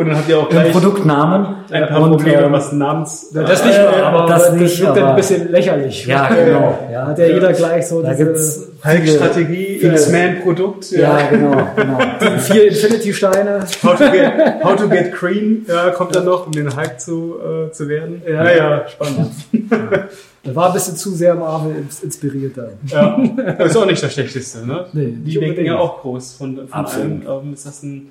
Und 0.00 0.06
dann 0.08 0.16
habt 0.16 0.28
ihr 0.30 0.38
auch 0.38 0.44
im 0.44 0.48
gleich 0.50 0.72
Produktnamen. 0.72 1.56
ein 1.70 1.86
paar 1.88 2.02
und, 2.02 2.10
Probleme, 2.12 2.50
was 2.50 2.72
Namens... 2.72 3.30
Das 3.32 3.64
nicht, 3.64 3.76
Äh, 3.76 4.00
aber 4.00 4.26
das 4.26 4.44
das, 4.44 4.52
nicht, 4.54 4.80
wird 4.80 4.90
dann 4.96 4.98
aber- 5.02 5.10
ein 5.10 5.16
bisschen 5.16 5.50
lächerlich. 5.52 6.06
Ja, 6.06 6.26
genau. 6.34 6.78
Ja. 6.90 7.06
Hat 7.08 7.18
ja 7.18 7.26
jeder 7.26 7.52
gleich 7.52 7.86
so 7.86 8.00
Da 8.02 8.12
diese 8.12 8.24
gibt's 8.24 8.68
Hulk-Strategie, 8.84 9.78
viele- 9.80 9.92
X-Man-Produkt. 9.92 10.90
Ja, 10.92 11.18
genau, 11.30 11.50
genau. 11.76 11.98
vier 12.38 12.68
Infinity-Steine. 12.68 13.66
How, 13.82 13.96
to 13.98 14.04
get, 14.10 14.32
how 14.64 14.76
to 14.76 14.88
get 14.88 15.12
green 15.12 15.66
ja, 15.68 15.90
kommt 15.90 16.14
dann 16.16 16.24
noch, 16.24 16.46
um 16.46 16.52
den 16.52 16.74
Hulk 16.74 16.98
zu, 16.98 17.34
äh, 17.68 17.70
zu 17.72 17.86
werden. 17.88 18.22
Ja. 18.26 18.42
Naja, 18.44 18.84
spannend. 18.88 19.30
Das 20.42 20.54
war 20.56 20.68
ein 20.68 20.72
bisschen 20.72 20.96
zu 20.96 21.10
sehr 21.10 21.34
Marvel 21.34 21.76
ins- 21.76 22.02
inspiriert 22.02 22.56
dann. 22.56 22.70
Ja. 22.86 23.20
Das 23.58 23.72
ist 23.72 23.76
auch 23.76 23.84
nicht 23.84 24.02
das 24.02 24.14
Schlechteste. 24.14 24.66
Ne? 24.66 24.86
Nee, 24.94 25.12
Die 25.18 25.38
denken 25.38 25.66
ja 25.66 25.76
auch 25.78 26.00
groß. 26.00 26.36
Von, 26.38 26.66
von 26.66 26.86
allem 26.86 27.22
ähm, 27.28 27.52
ist 27.52 27.66
das 27.66 27.82
ein, 27.82 28.10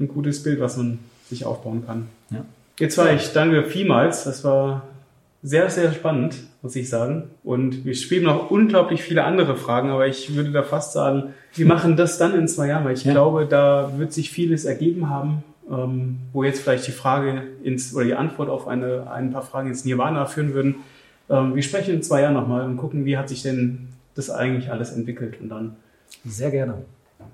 ein 0.00 0.08
gutes 0.08 0.42
Bild, 0.42 0.60
was 0.60 0.76
man 0.78 0.98
sich 1.30 1.44
aufbauen 1.46 1.84
kann. 1.86 2.08
Ja. 2.30 2.44
Jetzt 2.78 2.98
war 2.98 3.10
ich 3.12 3.32
danke 3.32 3.64
vielmals. 3.64 4.24
Das 4.24 4.44
war 4.44 4.82
sehr, 5.42 5.70
sehr 5.70 5.92
spannend, 5.92 6.36
muss 6.62 6.76
ich 6.76 6.88
sagen. 6.90 7.24
Und 7.42 7.84
wir 7.86 7.94
spielen 7.94 8.24
noch 8.24 8.50
unglaublich 8.50 9.02
viele 9.02 9.24
andere 9.24 9.56
Fragen, 9.56 9.88
aber 9.90 10.06
ich 10.06 10.34
würde 10.34 10.50
da 10.52 10.62
fast 10.62 10.92
sagen, 10.92 11.32
wir 11.54 11.66
machen 11.74 11.96
das 11.96 12.18
dann 12.18 12.34
in 12.34 12.46
zwei 12.48 12.68
Jahren, 12.68 12.84
weil 12.84 12.92
ich 12.94 13.04
Ja. 13.04 13.12
glaube, 13.12 13.46
da 13.46 13.92
wird 13.96 14.12
sich 14.12 14.30
vieles 14.30 14.64
ergeben 14.66 15.08
haben, 15.08 15.42
ähm, 15.70 16.18
wo 16.32 16.44
jetzt 16.44 16.60
vielleicht 16.60 16.86
die 16.86 16.92
Frage 16.92 17.42
ins, 17.62 17.94
oder 17.94 18.04
die 18.04 18.14
Antwort 18.14 18.48
auf 18.50 18.68
eine, 18.68 19.10
ein 19.10 19.32
paar 19.32 19.42
Fragen 19.42 19.68
ins 19.68 19.84
Nirvana 19.84 20.26
führen 20.26 20.52
würden. 20.52 20.74
Ähm, 21.30 21.54
wir 21.54 21.62
sprechen 21.62 21.94
in 21.94 22.02
zwei 22.02 22.22
Jahren 22.22 22.34
nochmal 22.34 22.64
und 22.66 22.76
gucken, 22.76 23.04
wie 23.06 23.16
hat 23.16 23.28
sich 23.28 23.42
denn 23.42 23.88
das 24.14 24.28
eigentlich 24.30 24.70
alles 24.70 24.92
entwickelt 24.92 25.40
und 25.40 25.48
dann 25.48 25.76
Sehr 26.26 26.50
gerne. 26.50 26.74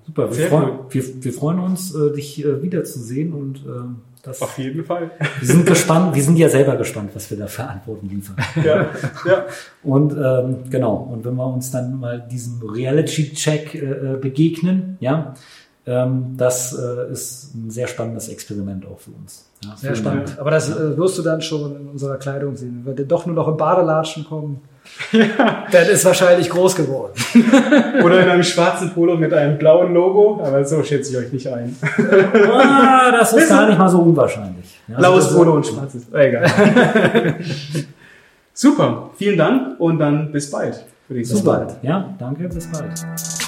Super, 0.07 0.37
wir, 0.37 0.47
freuen, 0.49 0.71
wir, 0.91 1.25
wir 1.25 1.33
freuen 1.33 1.59
uns, 1.59 1.95
äh, 1.95 2.13
dich 2.13 2.45
äh, 2.45 2.63
wiederzusehen 2.63 3.33
und 3.33 3.65
ähm, 3.67 3.97
das, 4.23 4.43
auf 4.43 4.59
jeden 4.59 4.85
Fall. 4.85 5.11
wir 5.41 5.47
sind 5.47 5.67
gespannt, 5.67 6.15
wir 6.15 6.23
sind 6.23 6.37
ja 6.37 6.49
selber 6.49 6.77
gespannt, 6.77 7.11
was 7.15 7.31
wir 7.31 7.39
da 7.39 7.47
für 7.47 7.65
Antworten 7.65 8.09
liefern. 8.09 8.37
ja, 8.65 8.91
ja. 9.27 9.47
Und 9.83 10.13
ähm, 10.13 10.71
genau, 10.71 10.97
und 10.97 11.25
wenn 11.25 11.35
wir 11.35 11.47
uns 11.47 11.71
dann 11.71 11.99
mal 11.99 12.21
diesem 12.21 12.61
Reality-Check 12.63 13.75
äh, 13.75 13.79
äh, 13.79 14.17
begegnen, 14.17 14.97
ja, 15.01 15.35
ähm, 15.87 16.35
das 16.37 16.77
äh, 16.77 17.13
ist 17.13 17.55
ein 17.55 17.71
sehr 17.71 17.87
spannendes 17.87 18.29
Experiment 18.29 18.85
auch 18.87 18.99
für 18.99 19.13
uns. 19.13 19.49
Ja, 19.65 19.77
Sehr 19.77 19.95
spannend. 19.95 20.31
Dank. 20.31 20.41
Aber 20.41 20.51
das 20.51 20.69
äh, 20.69 20.97
wirst 20.97 21.17
du 21.19 21.23
dann 21.23 21.41
schon 21.41 21.77
in 21.77 21.89
unserer 21.89 22.17
Kleidung 22.17 22.57
sehen. 22.57 22.83
Wenn 22.85 22.99
wir 22.99 23.05
doch 23.05 23.27
nur 23.27 23.37
noch 23.37 23.49
in 23.49 23.57
Badelatschen 23.57 24.25
kommen, 24.25 24.61
dann 25.73 25.87
ist 25.87 26.05
wahrscheinlich 26.05 26.49
groß 26.51 26.77
geworden. 26.77 27.13
Oder 28.05 28.23
in 28.23 28.29
einem 28.29 28.43
schwarzen 28.43 28.91
Polo 28.93 29.17
mit 29.17 29.33
einem 29.33 29.59
blauen 29.59 29.95
Logo, 29.95 30.41
aber 30.45 30.65
so 30.65 30.83
schätze 30.83 31.13
ich 31.13 31.17
euch 31.19 31.33
nicht 31.33 31.49
ein. 31.49 31.77
Ah, 32.49 33.11
das 33.13 33.33
ist 33.33 33.49
gar 33.49 33.69
nicht 33.69 33.79
mal 33.79 33.89
so 33.89 33.99
unwahrscheinlich. 33.99 34.81
Ja, 34.89 34.99
Blaues 34.99 35.27
also, 35.27 35.39
Polo 35.39 35.55
und 35.55 35.67
schwarzes. 35.67 36.03
Äh, 36.13 36.29
Egal. 36.29 37.37
Super, 38.53 39.11
vielen 39.17 39.37
Dank 39.37 39.81
und 39.81 39.99
dann 39.99 40.33
bis 40.33 40.51
bald, 40.51 40.85
Bis 41.09 41.43
bald. 41.43 41.77
Ja, 41.83 42.15
danke, 42.19 42.49
bis 42.49 42.71
bald. 42.71 43.46